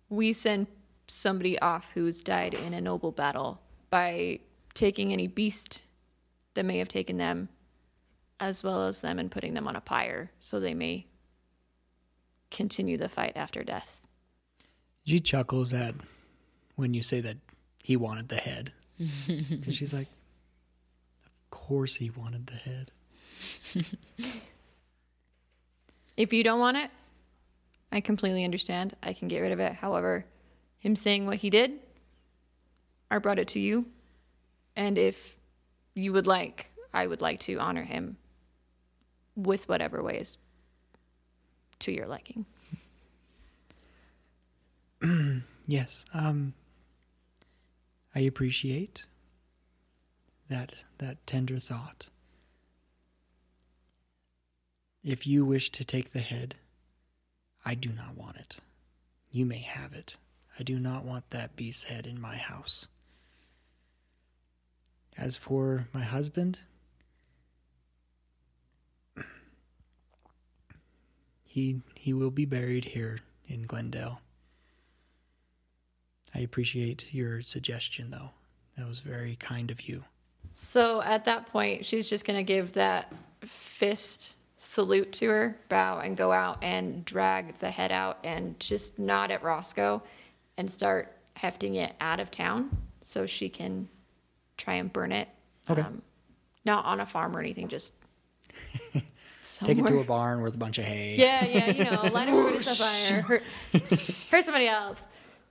we 0.08 0.32
send 0.32 0.66
somebody 1.12 1.58
off 1.58 1.90
who's 1.94 2.22
died 2.22 2.54
in 2.54 2.72
a 2.72 2.80
noble 2.80 3.12
battle 3.12 3.60
by 3.90 4.40
taking 4.74 5.12
any 5.12 5.26
beast 5.26 5.82
that 6.54 6.64
may 6.64 6.78
have 6.78 6.88
taken 6.88 7.18
them, 7.18 7.48
as 8.40 8.62
well 8.62 8.86
as 8.86 9.00
them, 9.00 9.18
and 9.18 9.30
putting 9.30 9.54
them 9.54 9.68
on 9.68 9.76
a 9.76 9.80
pyre 9.80 10.30
so 10.38 10.58
they 10.58 10.74
may 10.74 11.06
continue 12.50 12.96
the 12.96 13.08
fight 13.08 13.32
after 13.36 13.62
death. 13.62 14.00
She 15.04 15.20
chuckles 15.20 15.74
at 15.74 15.94
when 16.76 16.94
you 16.94 17.02
say 17.02 17.20
that 17.20 17.36
he 17.82 17.96
wanted 17.96 18.28
the 18.28 18.36
head. 18.36 18.72
Because 19.26 19.74
she's 19.74 19.92
like, 19.92 20.08
of 21.24 21.50
course 21.50 21.96
he 21.96 22.10
wanted 22.10 22.46
the 22.46 22.54
head. 22.54 22.90
If 26.14 26.32
you 26.34 26.44
don't 26.44 26.60
want 26.60 26.76
it, 26.76 26.90
I 27.90 28.00
completely 28.00 28.44
understand. 28.44 28.94
I 29.02 29.14
can 29.14 29.28
get 29.28 29.40
rid 29.40 29.50
of 29.50 29.60
it. 29.60 29.72
However, 29.72 30.26
him 30.82 30.96
saying 30.96 31.26
what 31.26 31.36
he 31.36 31.48
did, 31.48 31.78
I 33.08 33.18
brought 33.18 33.38
it 33.38 33.48
to 33.48 33.60
you. 33.60 33.86
And 34.74 34.98
if 34.98 35.36
you 35.94 36.12
would 36.12 36.26
like, 36.26 36.70
I 36.92 37.06
would 37.06 37.22
like 37.22 37.38
to 37.40 37.58
honor 37.58 37.84
him 37.84 38.16
with 39.36 39.68
whatever 39.68 40.02
ways 40.02 40.38
to 41.78 41.92
your 41.92 42.06
liking. 42.06 42.44
Yes. 45.68 46.04
Um 46.12 46.54
I 48.14 48.20
appreciate 48.20 49.06
that 50.48 50.84
that 50.98 51.24
tender 51.24 51.58
thought. 51.60 52.10
If 55.04 55.24
you 55.24 55.44
wish 55.44 55.70
to 55.70 55.84
take 55.84 56.12
the 56.12 56.18
head, 56.20 56.56
I 57.64 57.76
do 57.76 57.90
not 57.90 58.16
want 58.16 58.38
it. 58.38 58.58
You 59.30 59.46
may 59.46 59.60
have 59.60 59.92
it. 59.92 60.16
I 60.58 60.62
do 60.62 60.78
not 60.78 61.04
want 61.04 61.30
that 61.30 61.56
beast's 61.56 61.84
head 61.84 62.06
in 62.06 62.20
my 62.20 62.36
house. 62.36 62.88
As 65.16 65.36
for 65.36 65.88
my 65.92 66.02
husband, 66.02 66.60
he 71.44 71.80
he 71.94 72.12
will 72.12 72.30
be 72.30 72.44
buried 72.44 72.86
here 72.86 73.18
in 73.46 73.62
Glendale. 73.62 74.20
I 76.34 76.40
appreciate 76.40 77.12
your 77.12 77.42
suggestion, 77.42 78.10
though. 78.10 78.30
That 78.76 78.88
was 78.88 79.00
very 79.00 79.36
kind 79.36 79.70
of 79.70 79.82
you. 79.82 80.04
So 80.54 81.02
at 81.02 81.26
that 81.26 81.46
point, 81.46 81.84
she's 81.84 82.08
just 82.08 82.24
going 82.24 82.38
to 82.38 82.42
give 82.42 82.72
that 82.72 83.12
fist 83.42 84.36
salute 84.56 85.12
to 85.12 85.28
her, 85.28 85.58
bow, 85.68 85.98
and 85.98 86.16
go 86.16 86.32
out 86.32 86.62
and 86.62 87.04
drag 87.04 87.58
the 87.58 87.70
head 87.70 87.92
out 87.92 88.18
and 88.24 88.58
just 88.58 88.98
nod 88.98 89.30
at 89.30 89.42
Roscoe 89.42 90.02
and 90.56 90.70
start 90.70 91.16
hefting 91.34 91.76
it 91.76 91.94
out 92.00 92.20
of 92.20 92.30
town 92.30 92.70
so 93.00 93.26
she 93.26 93.48
can 93.48 93.88
try 94.56 94.74
and 94.74 94.92
burn 94.92 95.12
it. 95.12 95.28
Okay. 95.68 95.82
Um, 95.82 96.02
not 96.64 96.84
on 96.84 97.00
a 97.00 97.06
farm 97.06 97.36
or 97.36 97.40
anything, 97.40 97.68
just 97.68 97.94
Take 99.64 99.78
it 99.78 99.86
to 99.86 100.00
a 100.00 100.04
barn 100.04 100.42
with 100.42 100.54
a 100.54 100.58
bunch 100.58 100.78
of 100.78 100.84
hay. 100.84 101.16
Yeah, 101.18 101.44
yeah, 101.44 101.70
you 101.70 101.84
know, 101.84 102.02
light 102.12 102.28
everybody 102.28 102.66
on 102.66 102.74
fire, 102.74 103.18
oh, 103.18 103.28
hurt, 103.28 103.44
hurt 104.30 104.44
somebody 104.44 104.66
else. 104.66 105.06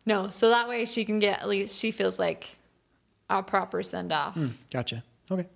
No, 0.05 0.29
so 0.29 0.49
that 0.49 0.67
way 0.67 0.85
she 0.85 1.05
can 1.05 1.19
get 1.19 1.39
at 1.39 1.47
least 1.47 1.75
she 1.75 1.91
feels 1.91 2.17
like 2.17 2.47
a 3.29 3.43
proper 3.43 3.83
send 3.83 4.11
off. 4.11 4.33
Hmm, 4.33 4.47
gotcha. 4.71 5.03
Okay. 5.29 5.47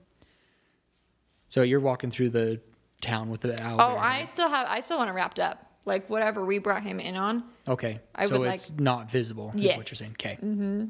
So 1.47 1.63
you're 1.63 1.79
walking 1.79 2.11
through 2.11 2.29
the 2.29 2.61
town 3.01 3.29
with 3.29 3.41
the 3.41 3.61
owl. 3.61 3.75
Oh, 3.75 3.95
bear. 3.95 3.97
I 3.97 4.25
still 4.25 4.49
have. 4.49 4.67
I 4.69 4.79
still 4.79 4.97
want 4.97 5.09
to 5.09 5.13
wrap 5.13 5.37
it 5.37 5.41
wrapped 5.41 5.51
up. 5.51 5.64
Like 5.85 6.09
whatever 6.09 6.43
we 6.45 6.57
brought 6.57 6.83
him 6.83 6.99
in 6.99 7.15
on. 7.15 7.43
Okay. 7.67 7.99
I 8.13 8.25
so 8.25 8.39
would 8.39 8.47
it's 8.47 8.71
not 8.71 9.09
visible, 9.11 9.53
is 9.55 9.77
what 9.77 9.89
you're 9.89 9.95
saying. 9.95 10.13
Okay. 10.13 10.37
Mm-hmm. 10.43 10.85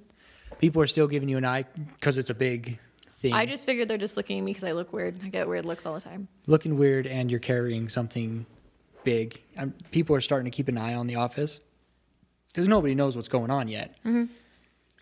People 0.59 0.81
are 0.81 0.87
still 0.87 1.07
giving 1.07 1.27
you 1.27 1.37
an 1.37 1.45
eye 1.45 1.65
because 1.93 2.17
it's 2.17 2.29
a 2.29 2.33
big 2.35 2.79
thing. 3.21 3.33
I 3.33 3.45
just 3.45 3.65
figured 3.65 3.89
they're 3.89 3.97
just 3.97 4.15
looking 4.15 4.39
at 4.39 4.43
me 4.43 4.51
because 4.51 4.63
I 4.63 4.71
look 4.71 4.93
weird. 4.93 5.19
I 5.23 5.27
get 5.27 5.47
weird 5.49 5.65
looks 5.65 5.85
all 5.85 5.93
the 5.93 5.99
time. 6.01 6.29
Looking 6.47 6.77
weird, 6.77 7.07
and 7.07 7.29
you're 7.29 7.41
carrying 7.41 7.89
something 7.89 8.45
big. 9.03 9.41
Um 9.57 9.73
people 9.91 10.15
are 10.15 10.21
starting 10.21 10.49
to 10.49 10.55
keep 10.55 10.67
an 10.69 10.77
eye 10.77 10.93
on 10.95 11.07
the 11.07 11.15
office 11.15 11.59
because 12.47 12.67
nobody 12.67 12.95
knows 12.95 13.15
what's 13.17 13.27
going 13.27 13.51
on 13.51 13.67
yet. 13.67 13.97
Mm-hmm. 14.05 14.25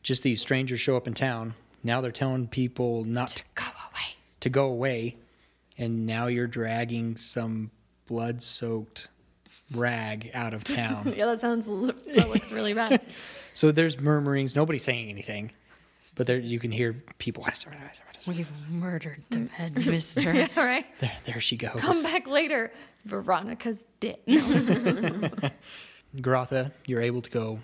Just 0.01 0.23
these 0.23 0.41
strangers 0.41 0.81
show 0.81 0.97
up 0.97 1.07
in 1.07 1.13
town. 1.13 1.53
Now 1.83 2.01
they're 2.01 2.11
telling 2.11 2.47
people 2.47 3.03
not 3.03 3.29
to 3.29 3.43
Go 3.55 3.63
away. 3.65 4.15
to 4.39 4.49
go 4.49 4.65
away, 4.65 5.17
and 5.77 6.05
now 6.05 6.27
you're 6.27 6.47
dragging 6.47 7.15
some 7.15 7.71
blood-soaked 8.07 9.07
rag 9.75 10.31
out 10.33 10.53
of 10.53 10.63
town. 10.63 11.13
Yeah, 11.17 11.25
that 11.27 11.41
sounds. 11.41 11.65
That 11.65 12.29
looks 12.29 12.51
really 12.51 12.73
bad. 12.73 13.01
so 13.53 13.71
there's 13.71 13.99
murmurings. 13.99 14.55
Nobody's 14.55 14.83
saying 14.83 15.09
anything, 15.09 15.51
but 16.15 16.27
there 16.27 16.39
you 16.39 16.59
can 16.59 16.71
hear 16.71 16.93
people. 17.17 17.45
We've 18.27 18.47
murdered 18.69 19.21
the 19.29 19.37
mm. 19.37 19.49
head 19.49 19.85
mister. 19.85 20.21
yeah, 20.33 20.47
right. 20.55 20.85
There, 20.99 21.11
there 21.25 21.39
she 21.39 21.57
goes. 21.57 21.75
Come 21.75 22.01
back 22.03 22.27
later. 22.27 22.71
Veronica's 23.05 23.83
dead. 23.99 24.17
Garotha, 26.17 26.71
you're 26.85 27.01
able 27.01 27.21
to 27.21 27.29
go 27.29 27.59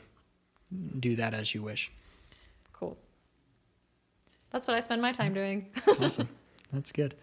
do 1.00 1.15
that 1.15 1.34
as 1.34 1.54
you 1.56 1.63
wish. 1.63 1.91
cool. 2.74 2.98
That's 4.52 4.67
what 4.67 4.76
I 4.76 4.82
spend 4.82 5.02
my 5.02 5.12
time 5.12 5.34
doing. 5.34 5.67
Awesome. 6.00 6.30
That's 6.74 6.91
good. 6.91 7.15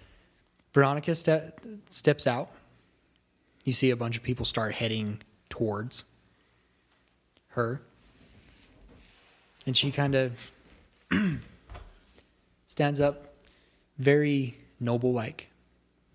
Veronica 0.73 1.15
ste- 1.15 1.55
steps 1.89 2.27
out. 2.27 2.51
You 3.67 3.73
see 3.73 3.91
a 3.91 3.97
bunch 3.97 4.17
of 4.17 4.23
people 4.23 4.45
start 4.45 4.77
heading 4.77 5.21
towards 5.49 6.05
her. 7.49 7.83
And 9.67 9.77
she 9.77 9.91
kind 9.91 10.15
of 10.15 10.53
stands 12.69 13.01
up, 13.01 13.35
very 13.99 14.57
noble 14.79 15.13
like, 15.13 15.49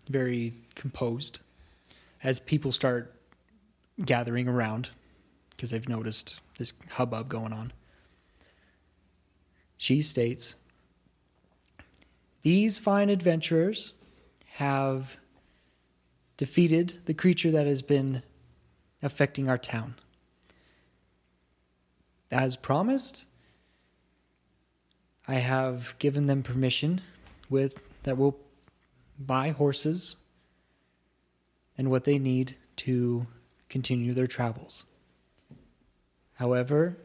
very 0.09 0.53
composed, 0.75 1.39
as 2.23 2.39
people 2.39 2.71
start 2.71 3.13
gathering 4.05 4.47
around 4.47 4.89
because 5.49 5.71
they've 5.71 5.89
noticed 5.89 6.39
this 6.57 6.71
hubbub 6.91 7.27
going 7.27 7.51
on. 7.51 7.73
She 9.77 10.01
states, 10.01 10.55
these 12.43 12.77
fine 12.77 13.09
adventurers 13.09 13.91
have 14.53 15.17
defeated 16.41 16.97
the 17.05 17.13
creature 17.13 17.51
that 17.51 17.67
has 17.67 17.83
been 17.83 18.23
affecting 19.03 19.47
our 19.47 19.59
town. 19.59 19.93
As 22.31 22.55
promised, 22.55 23.27
I 25.27 25.35
have 25.35 25.93
given 25.99 26.25
them 26.25 26.41
permission 26.41 27.01
with 27.47 27.75
that 28.01 28.17
will 28.17 28.39
buy 29.19 29.51
horses 29.51 30.15
and 31.77 31.91
what 31.91 32.05
they 32.05 32.17
need 32.17 32.55
to 32.77 33.27
continue 33.69 34.11
their 34.11 34.25
travels. 34.25 34.87
However, 36.33 36.97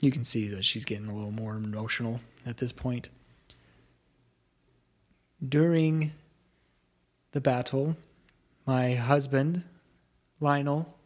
you 0.00 0.10
can 0.10 0.24
see 0.24 0.48
that 0.48 0.64
she's 0.64 0.84
getting 0.84 1.06
a 1.06 1.14
little 1.14 1.30
more 1.30 1.54
emotional 1.54 2.18
at 2.44 2.56
this 2.56 2.72
point 2.72 3.10
during 5.48 6.10
the 7.36 7.40
battle, 7.42 7.94
my 8.66 8.94
husband, 8.94 9.62
Lionel, 10.40 10.96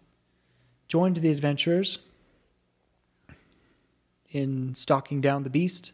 joined 0.87 1.17
the 1.17 1.29
adventurers 1.29 1.99
in 4.31 4.73
stalking 4.77 5.21
down 5.21 5.43
the 5.43 5.51
beast 5.51 5.91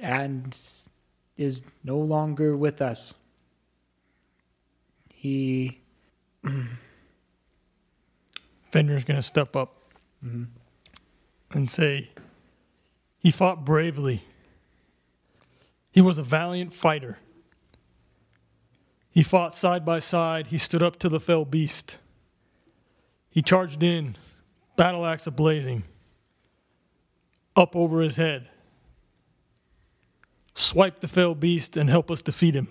and 0.00 0.58
is 1.36 1.62
no 1.84 1.96
longer 1.96 2.56
with 2.56 2.82
us. 2.82 3.14
He 5.14 5.78
Fenrir's 8.72 9.04
going 9.04 9.18
to 9.18 9.22
step 9.22 9.54
up 9.54 9.76
mm-hmm. 10.26 10.46
and 11.52 11.70
say, 11.70 12.10
He 13.20 13.30
fought 13.30 13.64
bravely. 13.64 14.24
He 15.92 16.00
was 16.00 16.18
a 16.18 16.24
valiant 16.24 16.74
fighter. 16.74 17.18
He 19.12 19.22
fought 19.22 19.54
side 19.54 19.84
by 19.84 19.98
side. 19.98 20.48
He 20.48 20.58
stood 20.58 20.82
up 20.82 20.98
to 21.00 21.08
the 21.08 21.20
fell 21.20 21.44
beast. 21.44 21.98
He 23.28 23.42
charged 23.42 23.82
in, 23.82 24.16
battle 24.76 25.04
axe 25.04 25.26
ablazing, 25.26 25.82
up 27.54 27.76
over 27.76 28.00
his 28.00 28.16
head. 28.16 28.48
Swipe 30.54 31.00
the 31.00 31.08
fell 31.08 31.34
beast 31.34 31.76
and 31.76 31.88
help 31.90 32.10
us 32.10 32.22
defeat 32.22 32.54
him. 32.54 32.68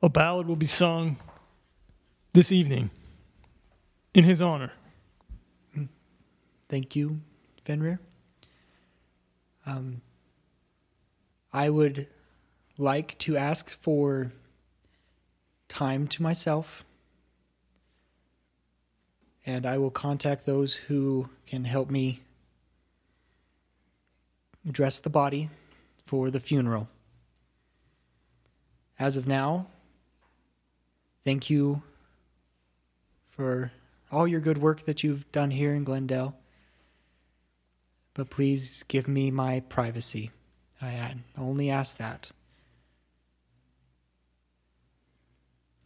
A 0.00 0.08
ballad 0.08 0.46
will 0.46 0.56
be 0.56 0.66
sung 0.66 1.16
this 2.32 2.52
evening 2.52 2.90
in 4.12 4.22
his 4.22 4.40
honor. 4.40 4.72
Thank 6.68 6.94
you, 6.94 7.20
Fenrir. 7.64 7.98
Um, 9.66 10.00
I 11.52 11.70
would 11.70 12.08
like 12.76 13.18
to 13.18 13.36
ask 13.36 13.70
for 13.70 14.32
time 15.68 16.06
to 16.08 16.22
myself, 16.22 16.84
and 19.46 19.66
I 19.66 19.78
will 19.78 19.90
contact 19.90 20.46
those 20.46 20.74
who 20.74 21.28
can 21.46 21.64
help 21.64 21.90
me 21.90 22.20
dress 24.70 24.98
the 25.00 25.10
body 25.10 25.50
for 26.06 26.30
the 26.30 26.40
funeral. 26.40 26.88
As 28.98 29.16
of 29.16 29.26
now, 29.26 29.66
thank 31.24 31.50
you 31.50 31.82
for 33.30 33.72
all 34.10 34.28
your 34.28 34.40
good 34.40 34.58
work 34.58 34.84
that 34.84 35.02
you've 35.02 35.30
done 35.32 35.50
here 35.50 35.74
in 35.74 35.84
Glendale. 35.84 36.36
But 38.14 38.30
please 38.30 38.84
give 38.84 39.08
me 39.08 39.30
my 39.30 39.60
privacy. 39.60 40.30
I 40.80 41.14
only 41.36 41.70
ask 41.70 41.96
that. 41.98 42.30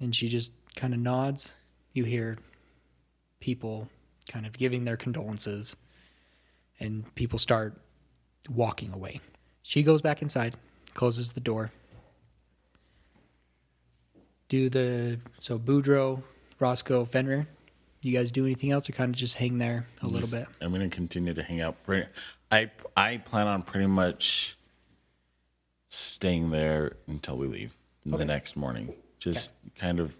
And 0.01 0.15
she 0.15 0.29
just 0.29 0.53
kind 0.77 0.95
of 0.95 1.01
nods. 1.01 1.55
You 1.93 2.05
hear 2.05 2.39
people 3.41 3.89
kind 4.29 4.47
of 4.47 4.53
giving 4.53 4.85
their 4.85 4.97
condolences, 4.97 5.77
and 6.79 7.13
people 7.15 7.39
start 7.39 7.81
walking 8.49 8.93
away. 8.93 9.21
She 9.63 9.83
goes 9.83 10.01
back 10.01 10.23
inside, 10.23 10.57
closes 10.95 11.33
the 11.33 11.41
door. 11.41 11.73
Do 14.49 14.69
the 14.69 15.19
so 15.41 15.59
Boudreaux, 15.59 16.23
Roscoe, 16.59 17.05
Fenrir. 17.05 17.47
You 18.01 18.13
guys 18.13 18.31
do 18.31 18.45
anything 18.45 18.71
else, 18.71 18.89
or 18.89 18.93
kind 18.93 19.13
of 19.13 19.17
just 19.17 19.35
hang 19.35 19.59
there 19.59 19.89
a 20.03 20.07
little 20.07 20.31
bit? 20.31 20.47
I'm 20.61 20.73
going 20.73 20.89
to 20.89 20.95
continue 20.95 21.35
to 21.35 21.43
hang 21.43 21.61
out. 21.61 21.77
I 22.51 22.71
I 22.97 23.17
plan 23.19 23.49
on 23.49 23.63
pretty 23.63 23.89
much 23.89 24.57
staying 25.89 26.51
there 26.51 26.97
until 27.07 27.37
we 27.37 27.47
leave 27.49 27.75
the 28.07 28.25
next 28.25 28.57
morning. 28.57 28.95
Just 29.19 29.53
kind 29.77 30.01
of 30.01 30.15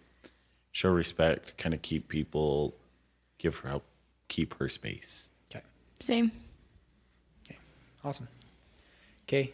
show 0.73 0.91
respect, 0.91 1.57
kind 1.57 1.75
of 1.75 1.83
keep 1.83 2.09
people, 2.09 2.75
give 3.39 3.57
her 3.59 3.69
help, 3.69 3.85
keep 4.29 4.55
her 4.59 4.69
space. 4.69 5.31
Okay. 5.51 5.65
Same. 6.01 6.31
Okay. 7.47 7.59
Awesome. 8.05 8.29
Okay. 9.25 9.53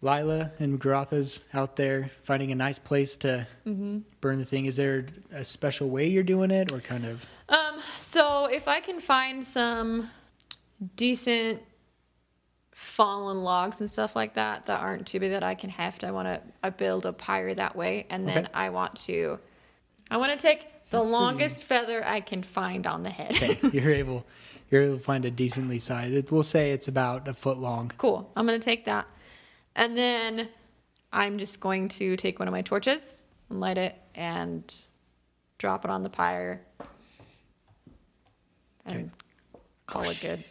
Lila 0.00 0.50
and 0.58 0.80
Garotha's 0.80 1.42
out 1.54 1.76
there 1.76 2.10
finding 2.24 2.50
a 2.50 2.56
nice 2.56 2.78
place 2.78 3.16
to 3.18 3.46
burn 4.20 4.38
the 4.38 4.44
thing. 4.44 4.66
Is 4.66 4.76
there 4.76 5.06
a 5.30 5.44
special 5.44 5.88
way 5.88 6.08
you're 6.08 6.24
doing 6.24 6.50
it 6.50 6.72
or 6.72 6.80
kind 6.80 7.04
of 7.04 7.24
Um, 7.48 7.78
so 7.98 8.46
if 8.46 8.66
I 8.66 8.80
can 8.80 8.98
find 8.98 9.44
some 9.44 10.10
decent 10.96 11.62
fallen 12.82 13.42
logs 13.44 13.80
and 13.80 13.88
stuff 13.88 14.16
like 14.16 14.34
that 14.34 14.66
that 14.66 14.80
aren't 14.80 15.06
too 15.06 15.20
big 15.20 15.30
that 15.30 15.44
I 15.44 15.54
can 15.54 15.70
heft, 15.70 16.02
I 16.02 16.10
want 16.10 16.26
to 16.26 16.40
I 16.62 16.70
build 16.70 17.06
a 17.06 17.12
pyre 17.12 17.54
that 17.54 17.76
way, 17.76 18.06
and 18.10 18.26
then 18.28 18.46
Okay. 18.46 18.52
I 18.54 18.70
want 18.70 18.96
to, 19.06 19.38
I 20.10 20.16
want 20.16 20.32
to 20.32 20.36
take 20.38 20.66
the 20.90 21.02
longest 21.18 21.64
feather 21.64 22.04
I 22.04 22.20
can 22.20 22.42
find 22.42 22.86
on 22.86 23.02
the 23.04 23.10
head. 23.10 23.36
okay, 23.36 23.58
you're 23.72 23.92
able 23.92 24.26
you're 24.70 24.82
able 24.82 24.96
to 24.98 25.02
find 25.02 25.24
a 25.24 25.30
decently 25.30 25.78
sized 25.78 26.12
it, 26.14 26.32
we'll 26.32 26.42
say 26.42 26.72
it's 26.72 26.88
about 26.88 27.28
a 27.28 27.34
foot 27.34 27.56
long. 27.58 27.92
Cool. 27.98 28.30
I'm 28.36 28.44
gonna 28.46 28.58
take 28.58 28.84
that, 28.86 29.06
and 29.76 29.96
then 29.96 30.48
I'm 31.12 31.38
just 31.38 31.60
going 31.60 31.88
to 31.90 32.16
take 32.16 32.38
one 32.40 32.48
of 32.48 32.52
my 32.52 32.62
torches 32.62 33.24
and 33.48 33.60
light 33.60 33.78
it 33.78 33.94
and 34.16 34.74
drop 35.58 35.84
it 35.84 35.90
on 35.90 36.02
the 36.02 36.10
pyre, 36.10 36.62
and 38.86 39.10
call 39.86 40.02
it 40.10 40.18
good. 40.20 40.42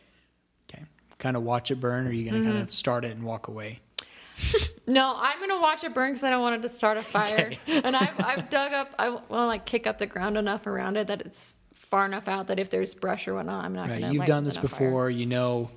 Okay. 1.21 1.27
Kind 1.27 1.37
of 1.37 1.43
watch 1.43 1.69
it 1.71 1.79
burn 1.79 2.07
or 2.07 2.09
are 2.09 2.13
you 2.13 2.25
gonna 2.29 2.43
kind 2.43 2.57
of 2.57 2.71
start 2.71 3.05
it 3.05 3.11
and 3.11 3.23
walk 3.23 3.47
away? 3.47 3.79
No, 4.87 5.13
I'm 5.15 5.39
gonna 5.39 5.61
watch 5.61 5.83
it 5.83 5.93
burn 5.93 6.09
because 6.11 6.23
I 6.23 6.31
don't 6.31 6.41
want 6.41 6.55
it 6.55 6.61
to 6.63 6.69
start 6.69 6.97
a 6.97 7.03
fire. 7.03 7.51
And 7.67 7.95
I've, 7.95 8.19
I've 8.19 8.49
dug 8.49 8.73
up. 8.73 8.89
I 8.97 9.09
want 9.09 9.29
to 9.29 9.45
like 9.45 9.65
kick 9.65 9.85
up 9.85 9.99
the 9.99 10.07
ground 10.07 10.35
enough 10.37 10.65
around 10.65 10.97
it 10.97 11.07
that 11.07 11.21
it's 11.21 11.55
far 11.75 12.05
enough 12.05 12.27
out 12.27 12.47
that 12.47 12.59
if 12.59 12.69
there's 12.71 12.95
brush 12.95 13.27
or 13.27 13.35
whatnot, 13.35 13.63
I'm 13.63 13.73
not 13.73 13.89
Right. 13.89 14.01
gonna. 14.01 14.13
You've 14.13 14.25
done 14.25 14.43
this 14.43 14.55
something 14.55 14.71
on 14.73 14.79
fire. 14.79 14.87
before, 14.89 15.09
you 15.11 15.27
know 15.27 15.69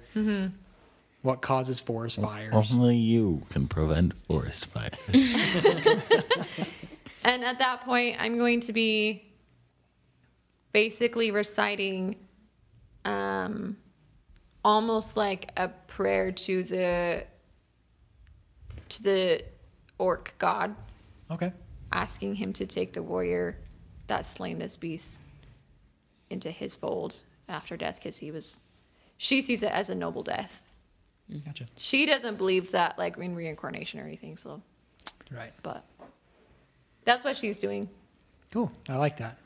what 1.22 1.42
causes 1.42 1.80
forest 1.80 2.18
fires. 2.20 2.72
Only 2.72 2.96
you 2.96 3.42
can 3.50 3.68
prevent 3.68 4.14
forest 4.26 4.66
fires. 4.66 5.36
And 7.26 7.42
at 7.44 7.58
that 7.58 7.82
point, 7.86 8.16
I'm 8.20 8.36
going 8.36 8.60
to 8.62 8.72
be 8.72 9.22
basically 10.72 11.30
reciting 11.30 12.16
um, 13.06 13.76
almost 14.64 15.16
like 15.16 15.52
a 15.56 15.68
prayer 15.68 16.32
to 16.32 16.62
the 16.64 17.24
to 18.88 19.02
the 19.02 19.42
orc 19.98 20.34
god, 20.38 20.74
Okay. 21.30 21.52
asking 21.92 22.34
him 22.34 22.52
to 22.54 22.66
take 22.66 22.92
the 22.92 23.02
warrior 23.02 23.56
that 24.06 24.26
slain 24.26 24.58
this 24.58 24.76
beast 24.76 25.24
into 26.30 26.50
his 26.50 26.76
fold 26.76 27.22
after 27.48 27.76
death, 27.76 27.96
because 27.96 28.16
he 28.16 28.30
was. 28.30 28.60
She 29.18 29.40
sees 29.42 29.62
it 29.62 29.70
as 29.72 29.90
a 29.90 29.94
noble 29.94 30.22
death. 30.22 30.60
Mm, 31.30 31.44
gotcha. 31.44 31.66
She 31.76 32.04
doesn't 32.04 32.36
believe 32.36 32.70
that 32.72 32.98
like 32.98 33.16
in 33.16 33.34
reincarnation 33.34 34.00
or 34.00 34.04
anything. 34.04 34.36
So, 34.36 34.60
Right. 35.30 35.52
but 35.62 35.84
that's 37.04 37.24
what 37.24 37.36
she's 37.36 37.58
doing. 37.58 37.88
Cool. 38.50 38.70
I 38.88 38.96
like 38.96 39.16
that. 39.18 39.38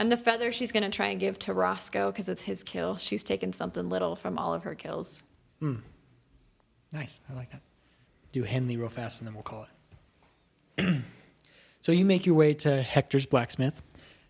And 0.00 0.10
the 0.10 0.16
feather 0.16 0.50
she's 0.50 0.72
going 0.72 0.82
to 0.82 0.88
try 0.88 1.08
and 1.08 1.20
give 1.20 1.38
to 1.40 1.52
Roscoe 1.52 2.10
because 2.10 2.30
it's 2.30 2.42
his 2.42 2.62
kill. 2.62 2.96
She's 2.96 3.22
taken 3.22 3.52
something 3.52 3.90
little 3.90 4.16
from 4.16 4.38
all 4.38 4.54
of 4.54 4.62
her 4.62 4.74
kills. 4.74 5.22
Hmm. 5.58 5.76
Nice. 6.90 7.20
I 7.30 7.34
like 7.34 7.50
that. 7.50 7.60
Do 8.32 8.42
Henley 8.42 8.78
real 8.78 8.88
fast 8.88 9.20
and 9.20 9.28
then 9.28 9.34
we'll 9.34 9.42
call 9.42 9.66
it. 10.78 11.02
so 11.82 11.92
you 11.92 12.06
make 12.06 12.24
your 12.24 12.34
way 12.34 12.54
to 12.54 12.80
Hector's 12.80 13.26
blacksmith. 13.26 13.82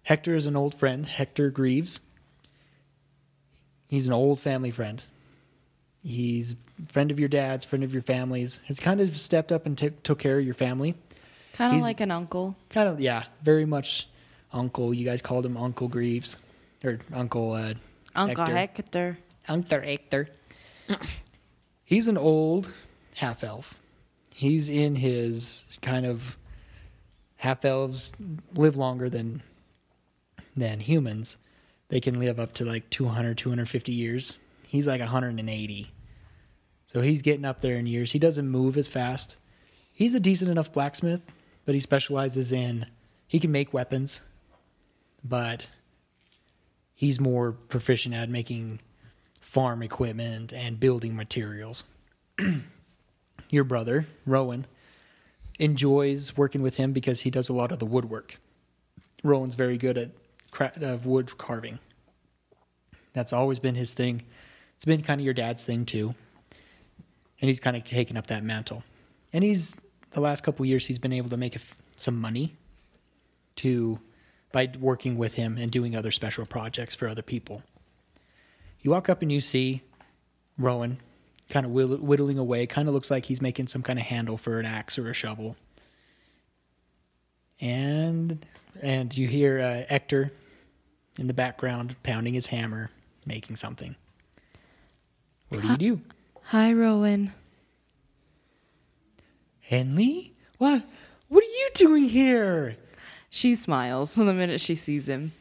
Hector 0.02 0.34
is 0.34 0.46
an 0.46 0.56
old 0.56 0.74
friend, 0.74 1.06
Hector 1.06 1.50
Greaves. 1.50 2.00
He's 3.86 4.08
an 4.08 4.12
old 4.12 4.40
family 4.40 4.72
friend. 4.72 5.00
He's 6.02 6.56
friend 6.88 7.12
of 7.12 7.20
your 7.20 7.28
dad's, 7.28 7.64
friend 7.64 7.84
of 7.84 7.92
your 7.92 8.02
family's. 8.02 8.58
Has 8.66 8.80
kind 8.80 9.00
of 9.00 9.16
stepped 9.16 9.52
up 9.52 9.66
and 9.66 9.78
took 9.78 10.02
took 10.02 10.18
care 10.18 10.38
of 10.38 10.44
your 10.44 10.54
family. 10.54 10.96
Kind 11.52 11.76
of 11.76 11.82
like 11.82 12.00
an 12.00 12.10
uncle. 12.10 12.56
Kind 12.70 12.88
of, 12.88 13.00
yeah, 13.00 13.24
very 13.42 13.66
much 13.66 14.08
uncle. 14.52 14.92
You 14.94 15.04
guys 15.04 15.22
called 15.22 15.46
him 15.46 15.56
Uncle 15.56 15.88
Greaves. 15.88 16.38
Or 16.82 16.98
Uncle 17.12 17.52
uh, 17.52 17.74
Uncle 18.14 18.44
Hector. 18.46 18.76
Hector. 18.82 19.18
Uncle 19.48 19.80
Hector. 19.80 20.28
He's 21.84 22.08
an 22.08 22.16
old 22.16 22.72
half 23.14 23.44
elf. 23.44 23.74
He's 24.32 24.68
in 24.68 24.96
his 24.96 25.64
kind 25.82 26.06
of 26.06 26.36
half 27.36 27.64
elves 27.64 28.12
live 28.54 28.76
longer 28.76 29.10
than 29.10 29.42
than 30.56 30.80
humans. 30.80 31.36
They 31.88 32.00
can 32.00 32.18
live 32.18 32.38
up 32.38 32.54
to 32.54 32.64
like 32.64 32.88
200, 32.90 33.36
250 33.36 33.92
years. 33.92 34.40
He's 34.66 34.86
like 34.86 35.00
180. 35.00 35.90
So 36.86 37.00
he's 37.00 37.22
getting 37.22 37.44
up 37.44 37.60
there 37.60 37.76
in 37.76 37.86
years. 37.86 38.12
He 38.12 38.18
doesn't 38.18 38.48
move 38.48 38.76
as 38.76 38.88
fast. 38.88 39.36
He's 39.92 40.14
a 40.14 40.20
decent 40.20 40.50
enough 40.50 40.72
blacksmith, 40.72 41.20
but 41.66 41.74
he 41.74 41.80
specializes 41.80 42.52
in 42.52 42.86
he 43.26 43.38
can 43.38 43.52
make 43.52 43.72
weapons, 43.72 44.22
but 45.24 45.68
he's 46.94 47.20
more 47.20 47.52
proficient 47.52 48.14
at 48.14 48.28
making 48.28 48.80
farm 49.40 49.82
equipment 49.82 50.52
and 50.52 50.78
building 50.78 51.16
materials. 51.16 51.84
Your 53.50 53.64
brother, 53.64 54.06
Rowan, 54.26 54.66
enjoys 55.58 56.36
working 56.36 56.62
with 56.62 56.76
him 56.76 56.92
because 56.92 57.22
he 57.22 57.30
does 57.30 57.48
a 57.48 57.52
lot 57.52 57.72
of 57.72 57.78
the 57.78 57.86
woodwork. 57.86 58.38
Rowan's 59.22 59.54
very 59.54 59.76
good 59.76 59.98
at 59.98 60.10
cra- 60.50 61.00
wood 61.04 61.36
carving. 61.36 61.78
That's 63.12 63.32
always 63.32 63.58
been 63.58 63.74
his 63.74 63.92
thing. 63.92 64.22
It's 64.76 64.84
been 64.84 65.02
kind 65.02 65.20
of 65.20 65.24
your 65.24 65.34
dad's 65.34 65.64
thing 65.64 65.84
too. 65.84 66.14
And 67.40 67.48
he's 67.48 67.60
kind 67.60 67.76
of 67.76 67.84
taken 67.84 68.16
up 68.16 68.28
that 68.28 68.44
mantle. 68.44 68.82
And 69.32 69.42
he's 69.44 69.76
the 70.10 70.20
last 70.20 70.42
couple 70.42 70.64
years 70.66 70.86
he's 70.86 70.98
been 70.98 71.12
able 71.12 71.30
to 71.30 71.36
make 71.36 71.56
some 71.96 72.20
money 72.20 72.54
to 73.56 73.98
by 74.52 74.70
working 74.78 75.16
with 75.16 75.34
him 75.34 75.56
and 75.58 75.70
doing 75.70 75.94
other 75.94 76.10
special 76.10 76.44
projects 76.46 76.94
for 76.94 77.08
other 77.08 77.22
people. 77.22 77.62
You 78.80 78.90
walk 78.90 79.08
up 79.08 79.22
and 79.22 79.30
you 79.30 79.40
see 79.40 79.82
Rowan 80.58 80.98
kind 81.48 81.66
of 81.66 81.72
whittling 81.72 82.38
away. 82.38 82.66
Kind 82.66 82.88
of 82.88 82.94
looks 82.94 83.10
like 83.10 83.26
he's 83.26 83.42
making 83.42 83.66
some 83.66 83.82
kind 83.82 83.98
of 83.98 84.06
handle 84.06 84.38
for 84.38 84.58
an 84.58 84.66
axe 84.66 84.98
or 84.98 85.10
a 85.10 85.14
shovel. 85.14 85.56
And 87.60 88.44
and 88.82 89.16
you 89.16 89.28
hear 89.28 89.60
uh, 89.60 89.82
Hector 89.88 90.32
in 91.18 91.26
the 91.26 91.34
background 91.34 91.96
pounding 92.02 92.32
his 92.32 92.46
hammer, 92.46 92.90
making 93.26 93.56
something. 93.56 93.96
What 95.50 95.62
do 95.62 95.68
you 95.68 95.76
do? 95.76 96.00
Hi, 96.44 96.72
Rowan. 96.72 97.32
Henley? 99.60 100.32
What? 100.58 100.82
What 101.28 101.44
are 101.44 101.46
you 101.46 101.68
doing 101.74 102.04
here? 102.04 102.76
She 103.30 103.54
smiles 103.54 104.14
the 104.16 104.34
minute 104.34 104.60
she 104.60 104.74
sees 104.74 105.08
him. 105.08 105.32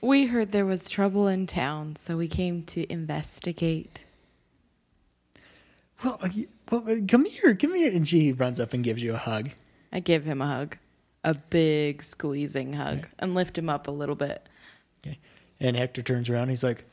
We 0.00 0.26
heard 0.26 0.52
there 0.52 0.66
was 0.66 0.90
trouble 0.90 1.28
in 1.28 1.46
town, 1.46 1.96
so 1.96 2.18
we 2.18 2.28
came 2.28 2.62
to 2.64 2.92
investigate. 2.92 4.04
Well, 6.04 6.18
uh, 6.20 6.28
well, 6.70 6.84
uh, 6.86 6.96
come 7.08 7.24
here, 7.24 7.54
come 7.54 7.74
here. 7.74 7.90
And 7.90 8.06
she 8.06 8.32
runs 8.32 8.60
up 8.60 8.74
and 8.74 8.84
gives 8.84 9.02
you 9.02 9.14
a 9.14 9.18
hug. 9.18 9.50
I 9.92 10.00
give 10.00 10.24
him 10.24 10.42
a 10.42 10.46
hug, 10.46 10.76
a 11.22 11.34
big 11.34 12.02
squeezing 12.02 12.74
hug, 12.74 13.06
and 13.18 13.34
lift 13.34 13.56
him 13.56 13.70
up 13.70 13.88
a 13.88 13.92
little 13.92 14.16
bit. 14.16 14.46
Okay. 15.00 15.18
And 15.60 15.76
Hector 15.76 16.02
turns 16.02 16.28
around. 16.28 16.48
He's 16.48 16.64
like, 16.64 16.84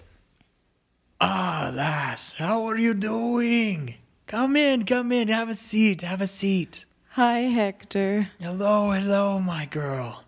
Ah, 1.20 1.72
lass, 1.74 2.34
how 2.34 2.66
are 2.66 2.78
you 2.78 2.94
doing? 2.94 3.96
Come 4.28 4.56
in, 4.56 4.86
come 4.86 5.12
in. 5.12 5.28
Have 5.28 5.50
a 5.50 5.56
seat, 5.56 6.02
have 6.02 6.22
a 6.22 6.28
seat. 6.28 6.86
Hi, 7.16 7.40
Hector. 7.40 8.30
Hello, 8.40 8.92
hello, 8.92 9.38
my 9.38 9.66
girl. 9.66 10.24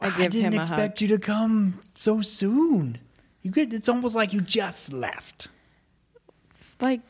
I 0.00 0.06
I 0.06 0.28
didn't 0.28 0.52
him 0.52 0.54
a 0.54 0.60
expect 0.60 1.00
you 1.00 1.08
to 1.08 1.18
come 1.18 1.80
so 1.94 2.20
soon. 2.20 2.98
You 3.42 3.50
could, 3.50 3.74
it's 3.74 3.88
almost 3.88 4.14
like 4.14 4.32
you 4.32 4.40
just 4.40 4.92
left. 4.92 5.48
It's 6.48 6.76
like 6.80 7.00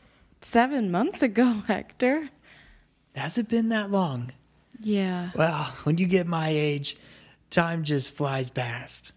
seven 0.41 0.89
months 0.89 1.21
ago, 1.21 1.61
Hector. 1.67 2.29
Has 3.13 3.37
it 3.37 3.49
been 3.49 3.69
that 3.69 3.91
long? 3.91 4.31
Yeah. 4.79 5.29
Well, 5.35 5.65
when 5.83 5.99
you 5.99 6.07
get 6.07 6.25
my 6.25 6.49
age, 6.49 6.97
time 7.51 7.83
just 7.83 8.13
flies 8.13 8.49
past. 8.49 9.11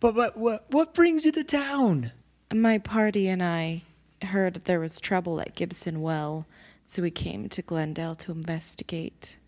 But 0.00 0.14
but 0.14 0.36
what 0.36 0.66
what 0.70 0.92
brings 0.92 1.24
you 1.24 1.32
to 1.32 1.44
town? 1.44 2.12
My 2.52 2.76
party 2.76 3.26
and 3.26 3.42
I 3.42 3.84
heard 4.20 4.56
there 4.66 4.80
was 4.80 5.00
trouble 5.00 5.40
at 5.40 5.54
Gibson 5.54 6.02
Well, 6.02 6.44
so 6.84 7.02
we 7.02 7.10
came 7.10 7.48
to 7.48 7.62
Glendale 7.62 8.14
to 8.16 8.32
investigate. 8.32 9.38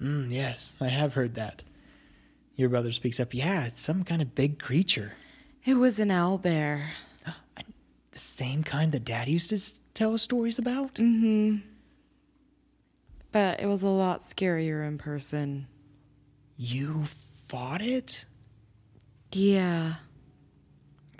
Mm, 0.00 0.30
yes, 0.30 0.74
I 0.80 0.88
have 0.88 1.14
heard 1.14 1.34
that. 1.34 1.64
Your 2.56 2.68
brother 2.68 2.92
speaks 2.92 3.18
up. 3.18 3.34
Yeah, 3.34 3.64
it's 3.66 3.80
some 3.80 4.04
kind 4.04 4.22
of 4.22 4.34
big 4.34 4.58
creature. 4.58 5.12
It 5.64 5.74
was 5.74 5.98
an 5.98 6.10
owl 6.10 6.38
bear. 6.38 6.90
The 8.12 8.20
same 8.20 8.62
kind 8.62 8.92
that 8.92 9.04
Dad 9.04 9.28
used 9.28 9.50
to 9.50 9.60
tell 9.92 10.14
us 10.14 10.22
stories 10.22 10.60
about? 10.60 10.94
Mhm. 10.94 11.62
But 13.32 13.58
it 13.58 13.66
was 13.66 13.82
a 13.82 13.88
lot 13.88 14.20
scarier 14.20 14.86
in 14.86 14.98
person. 14.98 15.66
You 16.56 17.06
fought 17.48 17.82
it? 17.82 18.24
Yeah. 19.32 19.94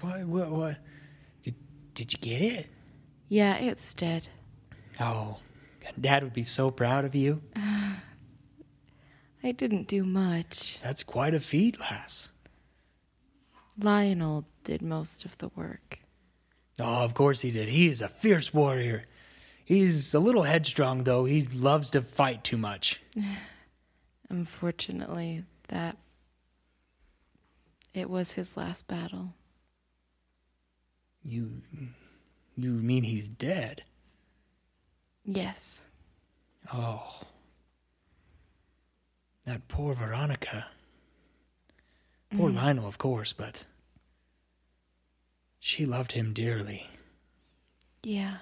What, 0.03 0.25
what, 0.27 0.51
what? 0.53 0.77
Did, 1.43 1.57
did 1.95 2.13
you 2.13 2.19
get 2.21 2.41
it? 2.43 2.67
Yeah, 3.29 3.57
it's 3.57 3.93
dead. 3.95 4.29
Oh, 5.01 5.39
Dad 6.01 6.23
would 6.23 6.33
be 6.33 6.45
so 6.45 6.71
proud 6.71 7.05
of 7.05 7.15
you. 7.15 7.43
I 9.43 9.53
didn't 9.53 9.89
do 9.89 10.05
much. 10.05 10.81
That's 10.83 11.03
quite 11.03 11.35
a 11.35 11.41
feat, 11.41 11.79
lass. 11.79 12.31
Lionel 13.79 14.47
did 14.63 14.81
most 14.81 15.25
of 15.25 15.37
the 15.39 15.49
work. 15.49 15.99
Oh, 16.79 17.05
of 17.05 17.15
course 17.15 17.43
he 17.43 17.51
did. 17.51 17.69
He 17.69 17.89
is 17.89 18.01
a 18.01 18.09
fierce 18.09 18.55
warrior. 18.55 19.05
He's 19.65 20.13
a 20.15 20.21
little 20.21 20.43
headstrong, 20.43 21.05
though. 21.05 21.25
He 21.25 21.43
loves 21.43 21.91
to 21.91 22.03
fight 22.03 22.45
too 22.45 22.57
much. 22.57 23.01
Unfortunately, 24.31 25.45
that 25.69 25.97
it 27.93 28.11
was 28.11 28.33
his 28.33 28.57
last 28.57 28.89
battle. 28.89 29.35
You, 31.23 31.63
you 32.57 32.71
mean 32.71 33.05
he's 33.05 33.29
dead? 33.29 33.85
Yes. 35.25 35.83
Oh, 36.73 37.21
that 39.47 39.67
poor 39.69 39.95
Veronica. 39.95 40.67
Poor 42.37 42.51
mm. 42.51 42.57
Lionel, 42.57 42.87
of 42.87 42.99
course, 42.99 43.33
but 43.33 43.67
she 45.61 45.87
loved 45.87 46.13
him 46.13 46.33
dearly. 46.33 46.89
Yeah. 48.03 48.39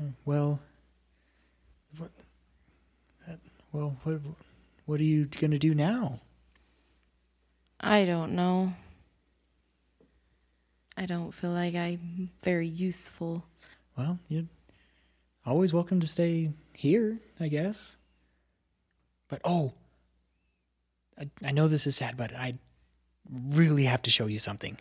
Oh, 0.00 0.12
well, 0.24 0.60
what? 1.96 2.10
That, 3.26 3.38
well, 3.72 3.96
what? 4.02 4.20
What 4.84 5.00
are 5.00 5.04
you 5.04 5.24
gonna 5.24 5.58
do 5.58 5.74
now? 5.74 6.20
I 7.80 8.04
don't 8.04 8.36
know. 8.36 8.72
I 10.96 11.06
don't 11.06 11.32
feel 11.32 11.50
like 11.50 11.74
I'm 11.74 12.30
very 12.42 12.68
useful. 12.68 13.44
Well, 13.98 14.18
you're 14.28 14.44
always 15.46 15.72
welcome 15.72 16.00
to 16.00 16.06
stay 16.06 16.52
here, 16.72 17.18
I 17.40 17.48
guess. 17.48 17.96
But 19.28 19.40
oh, 19.44 19.72
I, 21.18 21.28
I 21.44 21.52
know 21.52 21.68
this 21.68 21.86
is 21.86 21.96
sad, 21.96 22.16
but 22.16 22.34
I 22.34 22.58
really 23.50 23.84
have 23.84 24.02
to 24.02 24.10
show 24.10 24.26
you 24.26 24.38
something. 24.38 24.76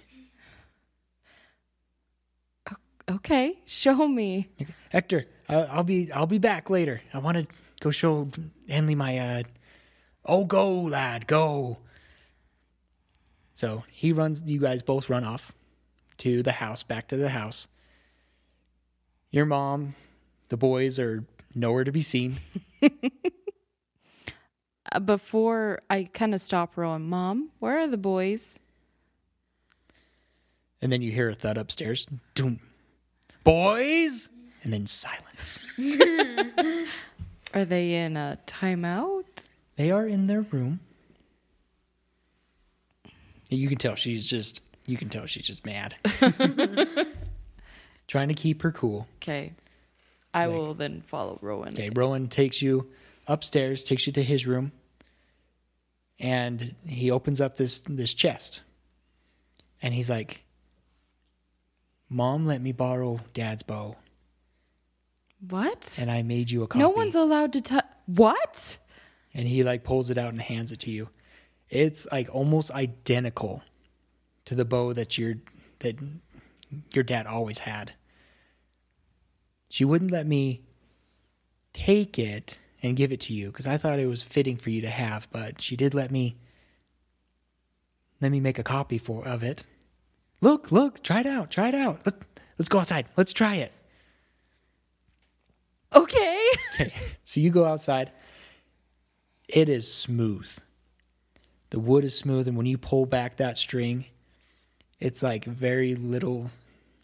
Okay, 3.07 3.59
show 3.66 4.07
me. 4.07 4.49
Okay. 4.59 4.74
Hector, 4.89 5.26
uh, 5.47 5.68
I'll 5.70 5.84
be 5.84 6.11
I'll 6.11 6.26
be 6.26 6.39
back 6.39 6.72
later. 6.72 7.01
I 7.13 7.20
want 7.20 7.38
to 7.38 7.47
go 7.80 7.91
show 7.91 8.30
Henley 8.68 8.95
my. 8.95 9.20
Uh, 9.20 9.43
oh, 10.26 10.43
go 10.43 10.82
lad, 10.82 11.28
go. 11.28 11.78
So 13.53 13.84
he 13.91 14.11
runs. 14.11 14.41
You 14.41 14.59
guys 14.59 14.82
both 14.82 15.07
run 15.07 15.24
off 15.24 15.53
to 16.18 16.41
the 16.41 16.53
house, 16.53 16.82
back 16.82 17.07
to 17.09 17.18
the 17.18 17.30
house. 17.30 17.68
Your 19.30 19.45
mom, 19.45 19.93
the 20.50 20.58
boys 20.58 21.00
are 21.00 21.24
nowhere 21.54 21.84
to 21.84 21.91
be 21.91 22.02
seen. 22.02 22.38
Uh, 24.91 25.00
before 25.00 25.80
I 25.89 26.04
kind 26.04 26.36
of 26.36 26.41
stop 26.41 26.78
Rowan, 26.78 27.10
Mom, 27.10 27.50
where 27.58 27.80
are 27.80 27.88
the 27.88 27.98
boys? 27.98 28.60
And 30.80 30.91
then 30.91 31.02
you 31.02 31.12
hear 31.12 31.30
a 31.30 31.34
thud 31.34 31.58
upstairs. 31.58 32.06
Doom. 32.36 32.60
Boys! 33.43 34.30
And 34.64 34.72
then 34.72 34.86
silence. 34.86 35.60
Are 37.54 37.66
they 37.66 37.93
in 37.96 38.18
a 38.18 38.38
timeout? 38.46 39.48
They 39.76 39.91
are 39.91 40.06
in 40.06 40.28
their 40.28 40.41
room. 40.41 40.80
You 43.50 43.68
can 43.68 43.78
tell 43.78 43.96
she's 43.96 44.28
just 44.28 44.62
you 44.88 44.98
can 44.98 45.10
tell 45.10 45.26
she's 45.26 45.46
just 45.46 45.66
mad. 45.66 45.96
Trying 48.08 48.28
to 48.28 48.34
keep 48.34 48.62
her 48.64 48.72
cool. 48.72 49.08
Okay. 49.18 49.54
I 50.36 50.47
will 50.47 50.73
then 50.73 51.01
follow 51.01 51.39
Rowan. 51.41 51.73
Okay, 51.73 51.89
Rowan 51.93 52.27
takes 52.27 52.61
you 52.61 52.91
upstairs, 53.27 53.83
takes 53.83 54.05
you 54.05 54.13
to 54.13 54.23
his 54.23 54.45
room, 54.45 54.71
and 56.19 56.75
he 56.86 57.11
opens 57.11 57.41
up 57.41 57.57
this 57.57 57.79
this 57.79 58.13
chest. 58.13 58.61
And 59.81 59.93
he's 59.93 60.09
like, 60.09 60.43
Mom 62.09 62.45
let 62.45 62.61
me 62.61 62.71
borrow 62.71 63.19
Dad's 63.33 63.63
bow, 63.63 63.95
What? 65.47 65.97
and 65.99 66.09
I 66.09 66.23
made 66.23 66.49
you 66.49 66.63
a 66.63 66.67
copy. 66.67 66.79
No 66.79 66.89
one's 66.89 67.15
allowed 67.15 67.53
to 67.53 67.61
touch. 67.61 67.86
What? 68.05 68.77
and 69.38 69.49
he 69.49 69.63
like 69.65 69.83
pulls 69.83 70.09
it 70.09 70.17
out 70.17 70.29
and 70.31 70.41
hands 70.41 70.71
it 70.71 70.79
to 70.81 70.89
you. 70.91 71.09
It's 71.69 72.07
like 72.09 72.33
almost 72.33 72.71
identical 72.71 73.63
to 74.45 74.55
the 74.55 74.63
bow 74.63 74.93
that 74.93 75.17
your 75.17 75.36
that 75.79 75.97
your 76.93 77.03
dad 77.03 77.27
always 77.27 77.59
had. 77.59 77.93
She 79.70 79.86
wouldn't 79.86 80.11
let 80.11 80.28
me 80.28 80.61
take 81.74 82.18
it 82.18 82.59
and 82.82 82.95
give 82.95 83.11
it 83.11 83.20
to 83.22 83.34
you 83.34 83.47
because 83.47 83.68
I 83.68 83.78
thought 83.78 83.99
it 83.99 84.07
was 84.07 84.24
fitting 84.24 84.57
for 84.57 84.70
you 84.70 84.82
to 84.82 84.89
have, 84.89 85.28
but 85.32 85.61
she 85.61 85.76
did 85.76 85.93
let 85.93 86.11
me 86.11 86.38
let 88.22 88.32
me 88.32 88.39
make 88.39 88.59
a 88.59 88.63
copy 88.63 88.97
for 88.97 89.28
of 89.28 89.43
it. 89.43 89.66
Look, 90.41 90.72
look, 90.72 91.03
try 91.03 91.22
it 91.22 91.26
out, 91.26 91.51
try 91.51 91.70
it 91.70 91.76
out. 91.76 92.01
Let, 92.05 92.16
let's 92.57 92.70
go 92.70 92.80
outside. 92.80 93.07
Let's 93.18 93.34
try 93.34 93.55
it. 93.55 93.72
Okay. 95.93 96.41
Okay, 96.78 96.91
so 97.24 97.39
you 97.39 97.51
go 97.51 97.63
outside. 97.63 98.11
It 99.47 99.70
is 99.70 99.89
smooth. 99.89 100.57
The 101.70 101.80
wood 101.80 102.03
is 102.03 102.18
smooth, 102.18 102.49
and 102.49 102.57
when 102.57 102.66
you 102.66 102.78
pull 102.78 103.05
back 103.05 103.38
that 103.38 103.57
string, 103.57 104.03
it's 104.99 105.24
like 105.24 105.45
very 105.45 105.95
little. 105.95 106.49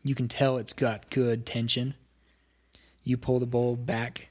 You 0.04 0.14
can 0.14 0.28
tell 0.28 0.58
it's 0.58 0.74
got 0.74 1.10
good 1.10 1.46
tension. 1.46 1.94
You 3.04 3.18
pull 3.18 3.40
the 3.40 3.46
bowl 3.48 3.76
back, 3.76 4.30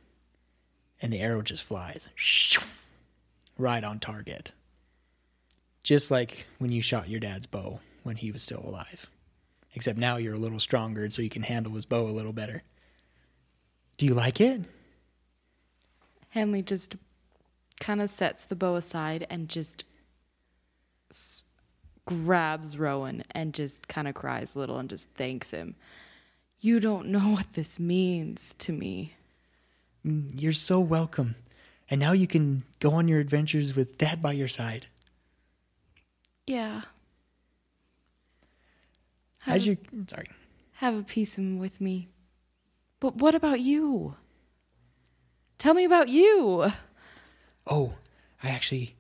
and 1.03 1.12
the 1.12 1.21
arrow 1.21 1.43
just 1.43 1.62
flies 1.62 2.09
right 3.59 3.83
on 3.83 3.99
target. 3.99 4.53
Just 5.83 6.11
like 6.11 6.47
when 6.59 6.71
you 6.71 6.83
shot 6.83 7.09
your 7.09 7.21
dad's 7.21 7.47
bow 7.47 7.81
when 8.03 8.16
he 8.16 8.31
was 8.31 8.43
still 8.43 8.62
alive. 8.64 9.07
Except 9.75 9.99
now 9.99 10.16
you're 10.16 10.35
a 10.35 10.39
little 10.39 10.59
stronger, 10.61 11.09
so 11.11 11.23
you 11.23 11.31
can 11.31 11.43
handle 11.43 11.73
his 11.75 11.87
bow 11.87 12.03
a 12.07 12.11
little 12.11 12.33
better. 12.33 12.62
Do 13.99 14.07
you 14.07 14.14
like 14.14 14.41
it? 14.41 14.62
Henley 16.31 16.62
just 16.62 16.97
kind 17.81 18.01
of 18.01 18.11
sets 18.11 18.45
the 18.45 18.57
bow 18.57 18.77
aside 18.77 19.27
and 19.31 19.49
just 19.49 19.85
s- 21.11 21.45
grabs 22.07 22.79
Rowan 22.79 23.25
and 23.33 23.53
just 23.55 23.89
kind 23.89 24.07
of 24.09 24.14
cries 24.14 24.55
a 24.55 24.59
little 24.59 24.79
and 24.79 24.89
just 24.89 25.09
thanks 25.14 25.51
him. 25.51 25.75
You 26.61 26.79
don't 26.79 27.09
know 27.09 27.31
what 27.31 27.55
this 27.55 27.79
means 27.79 28.55
to 28.59 28.73
me. 28.73 29.15
Mm, 30.07 30.33
you're 30.35 30.53
so 30.53 30.79
welcome. 30.79 31.37
And 31.89 31.99
now 31.99 32.13
you 32.13 32.27
can 32.27 32.65
go 32.79 32.93
on 32.93 33.09
your 33.09 33.19
adventures 33.19 33.75
with 33.75 33.99
dad 33.99 34.23
by 34.23 34.33
your 34.33 34.49
side. 34.49 34.87
Yeah. 36.47 36.83
As 39.47 39.67
you 39.67 39.79
sorry. 40.07 40.29
Have 40.75 40.97
a 40.97 41.03
piece 41.03 41.35
of 41.35 41.45
him 41.45 41.59
with 41.59 41.81
me. 41.81 42.09
But 43.01 43.17
what 43.17 43.35
about 43.35 43.61
you? 43.61 44.17
Tell 45.59 45.75
me 45.75 45.85
about 45.85 46.09
you. 46.09 46.71
Oh, 47.67 47.95
I 48.43 48.51
actually 48.51 48.97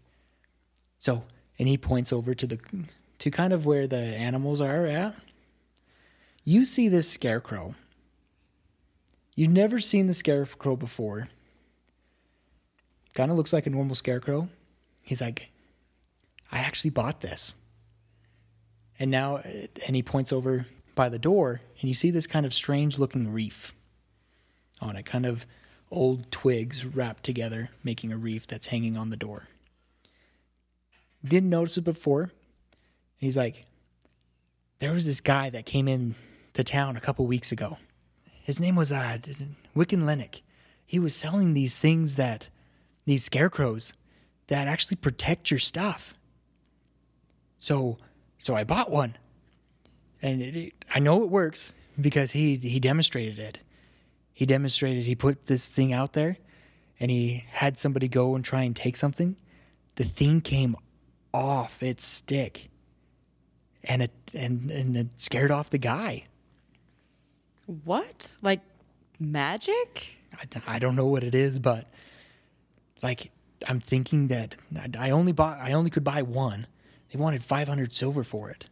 so 0.98 1.24
and 1.58 1.68
he 1.68 1.76
points 1.76 2.12
over 2.12 2.34
to 2.34 2.46
the 2.46 2.58
to 3.18 3.30
kind 3.30 3.52
of 3.52 3.66
where 3.66 3.86
the 3.86 3.96
animals 3.96 4.60
are 4.60 4.86
at. 4.86 5.14
You 6.44 6.64
see 6.64 6.88
this 6.88 7.08
scarecrow. 7.08 7.74
You've 9.34 9.50
never 9.50 9.80
seen 9.80 10.06
the 10.06 10.14
scarecrow 10.14 10.76
before. 10.76 11.28
Kind 13.14 13.30
of 13.30 13.36
looks 13.36 13.52
like 13.52 13.66
a 13.66 13.70
normal 13.70 13.94
scarecrow. 13.94 14.48
He's 15.02 15.20
like, 15.20 15.50
I 16.52 16.58
actually 16.58 16.90
bought 16.90 17.20
this. 17.20 17.54
And 18.98 19.10
now, 19.10 19.36
uh, 19.36 19.66
and 19.86 19.96
he 19.96 20.02
points 20.02 20.32
over 20.32 20.66
by 20.94 21.08
the 21.08 21.18
door, 21.18 21.60
and 21.80 21.88
you 21.88 21.94
see 21.94 22.10
this 22.10 22.26
kind 22.26 22.44
of 22.44 22.52
strange 22.52 22.98
looking 22.98 23.32
reef 23.32 23.72
on 24.80 24.96
it, 24.96 25.06
kind 25.06 25.26
of 25.26 25.46
old 25.90 26.30
twigs 26.30 26.84
wrapped 26.84 27.24
together, 27.24 27.70
making 27.82 28.12
a 28.12 28.16
reef 28.16 28.46
that's 28.46 28.66
hanging 28.66 28.96
on 28.96 29.10
the 29.10 29.16
door. 29.16 29.48
Didn't 31.24 31.50
notice 31.50 31.76
it 31.76 31.84
before. 31.84 32.30
He's 33.16 33.36
like, 33.36 33.64
there 34.78 34.92
was 34.92 35.06
this 35.06 35.20
guy 35.20 35.50
that 35.50 35.66
came 35.66 35.88
in 35.88 36.14
to 36.54 36.64
town 36.64 36.96
a 36.96 37.00
couple 37.00 37.26
weeks 37.26 37.52
ago. 37.52 37.78
His 38.42 38.60
name 38.60 38.76
was 38.76 38.90
uh, 38.90 39.18
Wiccan 39.76 40.04
Lennox. 40.04 40.40
He 40.84 40.98
was 40.98 41.14
selling 41.14 41.54
these 41.54 41.78
things 41.78 42.16
that, 42.16 42.50
these 43.04 43.24
scarecrows, 43.24 43.94
that 44.48 44.66
actually 44.66 44.96
protect 44.96 45.50
your 45.50 45.60
stuff. 45.60 46.14
So, 47.58 47.98
so 48.38 48.56
I 48.56 48.64
bought 48.64 48.90
one, 48.90 49.16
and 50.20 50.42
it, 50.42 50.56
it, 50.56 50.72
I 50.92 50.98
know 50.98 51.22
it 51.22 51.28
works 51.28 51.74
because 52.00 52.32
he 52.32 52.56
he 52.56 52.80
demonstrated 52.80 53.38
it. 53.38 53.60
He 54.32 54.46
demonstrated 54.46 55.04
he 55.04 55.14
put 55.14 55.46
this 55.46 55.68
thing 55.68 55.92
out 55.92 56.14
there, 56.14 56.38
and 56.98 57.10
he 57.10 57.44
had 57.50 57.78
somebody 57.78 58.08
go 58.08 58.34
and 58.34 58.44
try 58.44 58.62
and 58.62 58.74
take 58.74 58.96
something. 58.96 59.36
The 59.96 60.04
thing 60.04 60.40
came 60.40 60.74
off 61.32 61.82
its 61.82 62.04
stick, 62.04 62.70
and 63.84 64.02
it 64.02 64.12
and 64.34 64.70
and 64.70 64.96
it 64.96 65.08
scared 65.18 65.50
off 65.50 65.70
the 65.70 65.78
guy. 65.78 66.24
What? 67.84 68.36
Like 68.42 68.60
magic? 69.18 70.16
I, 70.34 70.74
I 70.74 70.78
don't 70.78 70.96
know 70.96 71.06
what 71.06 71.22
it 71.24 71.34
is, 71.34 71.58
but 71.58 71.86
like 73.02 73.30
I'm 73.68 73.80
thinking 73.80 74.28
that 74.28 74.56
I- 74.76 75.08
I 75.08 75.10
only 75.10 75.32
bought 75.32 75.58
I 75.58 75.72
only 75.72 75.90
could 75.90 76.04
buy 76.04 76.22
one. 76.22 76.66
They 77.12 77.18
wanted 77.18 77.42
500 77.42 77.92
silver 77.92 78.22
for 78.24 78.50
it, 78.50 78.66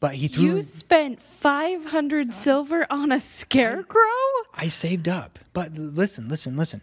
but 0.00 0.14
he 0.16 0.28
threw. 0.28 0.44
You 0.44 0.62
spent 0.62 1.20
500 1.20 2.34
silver 2.34 2.86
on 2.90 3.12
a 3.12 3.20
scarecrow? 3.20 4.00
I 4.54 4.68
saved 4.68 5.08
up, 5.08 5.38
but 5.52 5.72
listen, 5.74 6.28
listen, 6.28 6.56
listen. 6.56 6.82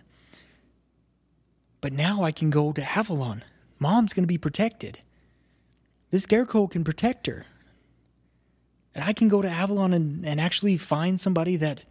But 1.82 1.92
now 1.94 2.24
I 2.24 2.32
can 2.32 2.50
go 2.50 2.72
to 2.72 2.98
Avalon. 2.98 3.44
Mom's 3.78 4.14
going 4.14 4.24
to 4.24 4.28
be 4.28 4.38
protected. 4.38 5.02
This 6.12 6.24
scarecrow 6.24 6.68
can 6.68 6.84
protect 6.84 7.28
her. 7.28 7.46
And 8.96 9.04
I 9.04 9.14
can 9.14 9.28
go 9.28 9.42
to 9.42 9.50
Avalon 9.50 9.94
and, 9.94 10.26
and 10.26 10.40
actually 10.40 10.78
find 10.78 11.20
somebody 11.20 11.58
that 11.58 11.84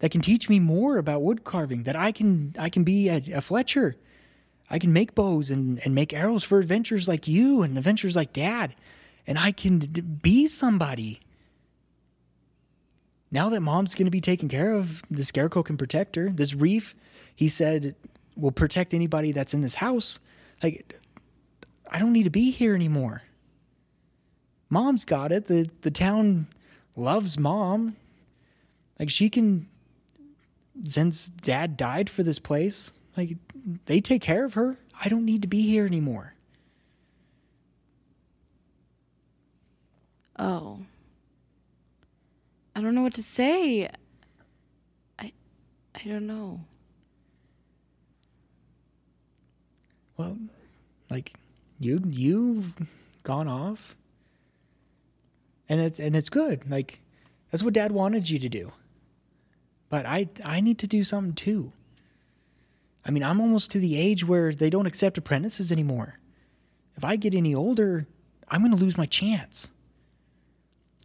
that 0.00 0.10
can 0.10 0.20
teach 0.20 0.48
me 0.48 0.58
more 0.58 0.98
about 0.98 1.22
wood 1.22 1.44
carving. 1.44 1.84
That 1.84 1.96
I 1.96 2.12
can 2.12 2.54
I 2.58 2.68
can 2.68 2.84
be 2.84 3.08
a, 3.08 3.22
a 3.34 3.40
Fletcher. 3.40 3.96
I 4.68 4.78
can 4.78 4.92
make 4.92 5.14
bows 5.14 5.50
and, 5.50 5.80
and 5.84 5.94
make 5.94 6.12
arrows 6.12 6.44
for 6.44 6.58
adventures 6.58 7.06
like 7.08 7.28
you 7.28 7.62
and 7.62 7.76
adventures 7.76 8.16
like 8.16 8.32
Dad. 8.32 8.74
And 9.26 9.38
I 9.38 9.52
can 9.52 9.78
d- 9.78 10.00
be 10.00 10.48
somebody. 10.48 11.20
Now 13.30 13.48
that 13.50 13.60
mom's 13.60 13.94
going 13.94 14.06
to 14.06 14.10
be 14.10 14.20
taken 14.20 14.48
care 14.48 14.72
of, 14.72 15.02
the 15.10 15.24
scarecrow 15.24 15.62
can 15.62 15.76
protect 15.76 16.16
her. 16.16 16.28
This 16.28 16.54
reef, 16.54 16.94
he 17.34 17.48
said, 17.48 17.94
will 18.36 18.50
protect 18.50 18.92
anybody 18.92 19.32
that's 19.32 19.54
in 19.54 19.62
this 19.62 19.76
house. 19.76 20.18
Like, 20.62 21.00
I 21.90 21.98
don't 21.98 22.12
need 22.12 22.24
to 22.24 22.30
be 22.30 22.50
here 22.50 22.74
anymore. 22.74 23.22
Mom's 24.72 25.04
got 25.04 25.32
it. 25.32 25.48
The 25.48 25.68
the 25.82 25.90
town 25.90 26.46
loves 26.96 27.38
mom. 27.38 27.94
Like 28.98 29.10
she 29.10 29.28
can 29.28 29.68
since 30.86 31.28
dad 31.28 31.76
died 31.76 32.08
for 32.08 32.22
this 32.22 32.38
place, 32.38 32.90
like 33.14 33.36
they 33.84 34.00
take 34.00 34.22
care 34.22 34.46
of 34.46 34.54
her. 34.54 34.78
I 35.04 35.10
don't 35.10 35.26
need 35.26 35.42
to 35.42 35.46
be 35.46 35.60
here 35.60 35.84
anymore. 35.84 36.32
Oh. 40.38 40.78
I 42.74 42.80
don't 42.80 42.94
know 42.94 43.02
what 43.02 43.14
to 43.14 43.22
say. 43.22 43.90
I 45.18 45.32
I 45.94 46.02
don't 46.06 46.26
know. 46.26 46.60
Well, 50.16 50.38
like 51.10 51.34
you 51.78 52.00
you've 52.06 52.72
gone 53.22 53.48
off. 53.48 53.96
And 55.72 55.80
it's 55.80 55.98
and 55.98 56.14
it's 56.14 56.28
good. 56.28 56.70
Like 56.70 57.00
that's 57.50 57.62
what 57.62 57.72
dad 57.72 57.92
wanted 57.92 58.28
you 58.28 58.38
to 58.40 58.48
do. 58.50 58.72
But 59.88 60.04
I 60.04 60.28
I 60.44 60.60
need 60.60 60.78
to 60.80 60.86
do 60.86 61.02
something 61.02 61.32
too. 61.32 61.72
I 63.06 63.10
mean, 63.10 63.22
I'm 63.22 63.40
almost 63.40 63.70
to 63.70 63.78
the 63.78 63.96
age 63.96 64.22
where 64.22 64.52
they 64.52 64.68
don't 64.68 64.84
accept 64.84 65.16
apprentices 65.16 65.72
anymore. 65.72 66.20
If 66.94 67.06
I 67.06 67.16
get 67.16 67.34
any 67.34 67.54
older, 67.54 68.06
I'm 68.48 68.60
going 68.60 68.72
to 68.72 68.76
lose 68.76 68.98
my 68.98 69.06
chance. 69.06 69.70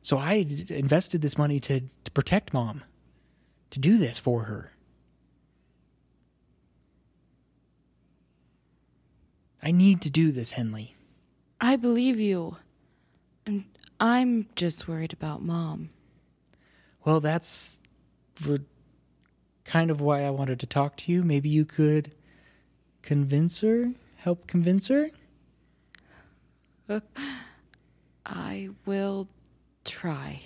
So 0.01 0.17
I 0.17 0.45
invested 0.67 1.21
this 1.21 1.37
money 1.37 1.61
to, 1.61 1.79
to 2.03 2.11
protect 2.11 2.53
mom, 2.53 2.83
to 3.71 3.79
do 3.79 3.97
this 3.97 4.19
for 4.19 4.43
her. 4.43 4.73
I 9.63 9.71
need 9.71 10.01
to 10.01 10.09
do 10.09 10.33
this, 10.33 10.51
Henley. 10.51 10.95
I 11.61 11.77
believe 11.77 12.19
you. 12.19 12.57
And 13.45 13.63
I'm 13.99 14.47
just 14.55 14.87
worried 14.87 15.13
about 15.13 15.41
mom. 15.41 15.89
Well, 17.03 17.19
that's 17.19 17.79
kind 19.63 19.89
of 19.89 20.01
why 20.01 20.23
I 20.23 20.29
wanted 20.29 20.59
to 20.59 20.65
talk 20.65 20.97
to 20.97 21.11
you. 21.11 21.23
Maybe 21.23 21.49
you 21.49 21.65
could 21.65 22.13
convince 23.01 23.61
her, 23.61 23.91
help 24.17 24.45
convince 24.47 24.89
her. 24.89 25.09
I 28.25 28.69
will 28.85 29.27
try. 29.83 30.41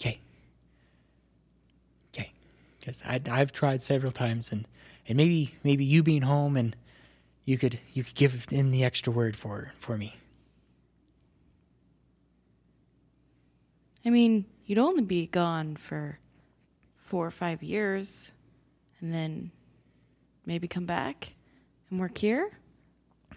Okay. 0.00 0.20
Okay. 2.12 2.32
Because 2.78 3.02
I've 3.06 3.52
tried 3.52 3.82
several 3.82 4.12
times, 4.12 4.52
and 4.52 4.68
and 5.08 5.16
maybe 5.16 5.54
maybe 5.64 5.84
you 5.84 6.02
being 6.02 6.22
home 6.22 6.56
and 6.56 6.76
you 7.44 7.58
could 7.58 7.80
you 7.92 8.04
could 8.04 8.14
give 8.14 8.46
in 8.50 8.70
the 8.70 8.84
extra 8.84 9.12
word 9.12 9.36
for 9.36 9.72
for 9.78 9.96
me. 9.96 10.16
I 14.04 14.10
mean, 14.10 14.44
you'd 14.64 14.78
only 14.78 15.02
be 15.02 15.26
gone 15.26 15.76
for 15.76 16.18
four 16.96 17.26
or 17.26 17.30
five 17.30 17.62
years 17.62 18.32
and 19.00 19.12
then 19.12 19.50
maybe 20.46 20.68
come 20.68 20.86
back 20.86 21.34
and 21.90 22.00
work 22.00 22.18
here. 22.18 22.50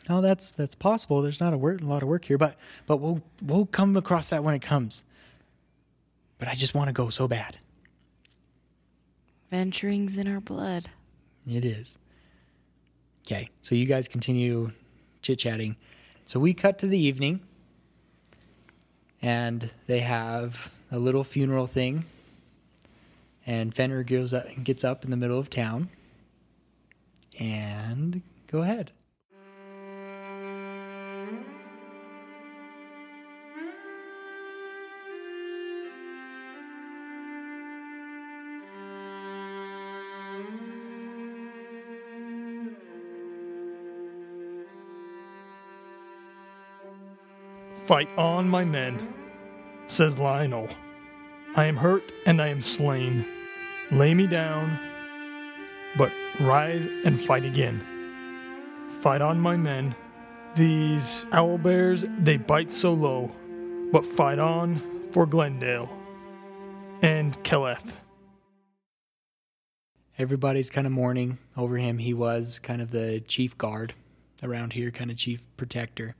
No, 0.09 0.21
that's 0.21 0.51
that's 0.51 0.75
possible. 0.75 1.21
There's 1.21 1.39
not 1.39 1.53
a, 1.53 1.57
word, 1.57 1.81
a 1.81 1.85
lot 1.85 2.03
of 2.03 2.09
work 2.09 2.25
here, 2.25 2.37
but 2.37 2.55
but 2.85 2.97
we'll 2.97 3.21
we'll 3.41 3.65
come 3.65 3.95
across 3.97 4.29
that 4.29 4.43
when 4.43 4.53
it 4.53 4.61
comes. 4.61 5.03
But 6.37 6.47
I 6.47 6.53
just 6.53 6.73
want 6.73 6.87
to 6.87 6.93
go 6.93 7.09
so 7.09 7.27
bad. 7.27 7.57
Venturing's 9.49 10.17
in 10.17 10.27
our 10.27 10.39
blood. 10.39 10.89
It 11.49 11.65
is. 11.65 11.97
Okay, 13.25 13.49
so 13.61 13.75
you 13.75 13.85
guys 13.85 14.07
continue 14.07 14.71
chit 15.21 15.39
chatting. 15.39 15.75
So 16.25 16.39
we 16.39 16.53
cut 16.53 16.79
to 16.79 16.87
the 16.87 16.97
evening, 16.97 17.41
and 19.21 19.69
they 19.87 19.99
have 19.99 20.71
a 20.91 20.99
little 20.99 21.23
funeral 21.23 21.67
thing. 21.67 22.05
And 23.45 23.73
Fenrir 23.73 24.03
goes 24.03 24.33
up, 24.33 24.47
and 24.47 24.65
gets 24.65 24.83
up 24.83 25.05
in 25.05 25.11
the 25.11 25.17
middle 25.17 25.39
of 25.39 25.49
town, 25.49 25.89
And 27.39 28.21
go 28.51 28.61
ahead. 28.61 28.91
Fight 47.87 48.09
on, 48.17 48.49
my 48.49 48.65
men, 48.65 49.13
says 49.85 50.19
Lionel. 50.19 50.67
I 51.55 51.67
am 51.67 51.77
hurt 51.77 52.11
and 52.25 52.41
I 52.41 52.49
am 52.49 52.59
slain. 52.59 53.25
Lay 53.91 54.13
me 54.13 54.27
down, 54.27 54.77
but 55.97 56.11
rise 56.41 56.85
and 57.05 57.19
fight 57.19 57.45
again. 57.45 57.81
Fight 58.89 59.21
on, 59.21 59.39
my 59.39 59.55
men. 59.55 59.95
These 60.53 61.25
owl 61.31 61.57
bears, 61.57 62.03
they 62.19 62.35
bite 62.35 62.71
so 62.71 62.91
low, 62.91 63.31
but 63.93 64.05
fight 64.05 64.37
on 64.37 64.81
for 65.11 65.25
Glendale 65.25 65.89
and 67.01 67.41
Keleth. 67.43 67.93
Everybody's 70.19 70.69
kind 70.69 70.85
of 70.85 70.91
mourning 70.91 71.37
over 71.55 71.77
him. 71.77 71.99
He 71.99 72.13
was 72.13 72.59
kind 72.59 72.81
of 72.81 72.91
the 72.91 73.21
chief 73.21 73.57
guard 73.57 73.93
around 74.43 74.73
here, 74.73 74.91
kind 74.91 75.09
of 75.09 75.15
chief 75.15 75.41
protector. 75.55 76.15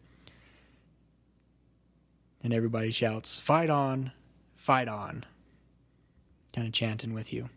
And 2.47 2.53
everybody 2.53 2.91
shouts, 2.91 3.37
Fight 3.37 3.69
on, 3.69 4.13
fight 4.55 4.87
on. 4.87 5.25
Kind 6.55 6.65
of 6.65 6.73
chanting 6.73 7.13
with 7.13 7.33
you. 7.33 7.49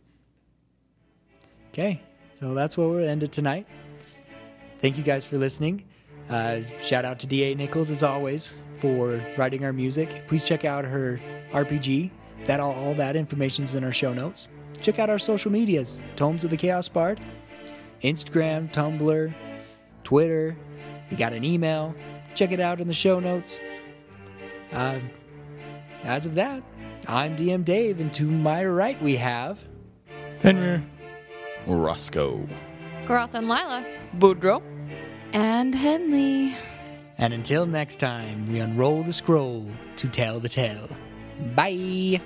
Okay, 1.68 2.03
so 2.41 2.55
that's 2.55 2.76
where 2.76 2.88
we'll 2.88 3.09
end 3.09 3.22
it 3.22 3.30
tonight. 3.30 3.68
Thank 4.80 4.99
you 4.99 5.05
guys 5.05 5.24
for 5.24 5.38
listening. 5.38 5.84
Uh, 6.28 6.62
shout 6.82 7.05
out 7.05 7.20
to 7.20 7.28
D.A. 7.28 7.55
Nichols, 7.55 7.88
as 7.88 8.03
always, 8.03 8.55
for 8.80 9.24
writing 9.36 9.64
our 9.64 9.72
music. 9.72 10.26
Please 10.26 10.43
check 10.43 10.64
out 10.64 10.84
her 10.84 11.20
RPG. 11.53 12.11
That 12.47 12.59
all, 12.59 12.74
all 12.74 12.95
that 12.95 13.14
information 13.14 13.62
is 13.62 13.76
in 13.76 13.84
our 13.84 13.93
show 13.93 14.12
notes. 14.12 14.49
Check 14.80 14.99
out 14.99 15.09
our 15.09 15.20
social 15.20 15.53
medias 15.53 16.03
Tomes 16.16 16.43
of 16.43 16.51
the 16.51 16.57
Chaos 16.57 16.88
Bard, 16.88 17.20
Instagram, 18.03 18.72
Tumblr, 18.72 19.32
Twitter. 20.03 20.57
We 21.12 21.16
got 21.16 21.32
an 21.32 21.45
email. 21.45 21.95
Check 22.34 22.51
it 22.51 22.59
out 22.59 22.80
in 22.80 22.88
the 22.88 22.93
show 22.93 23.20
notes. 23.20 23.61
Uh, 24.73 25.01
as 26.05 26.27
of 26.27 26.35
that, 26.35 26.62
I'm 27.09 27.37
DM 27.37 27.64
Dave, 27.64 28.01
and 28.01 28.12
to 28.14 28.25
my 28.25 28.64
right 28.64 29.01
we 29.03 29.16
have. 29.16 29.59
Fenrir. 30.39 30.83
Roscoe. 31.66 32.49
Garoth 33.05 33.35
and 33.35 33.49
Lila. 33.49 33.85
Boudreaux. 34.18 34.62
And 35.33 35.75
Henley. 35.75 36.57
And 37.18 37.35
until 37.35 37.66
next 37.66 37.99
time, 37.99 38.51
we 38.51 38.61
unroll 38.61 39.03
the 39.03 39.12
scroll 39.12 39.68
to 39.97 40.09
tell 40.09 40.41
the 40.41 40.49
tale. 40.49 40.89
Bye! 41.55 42.21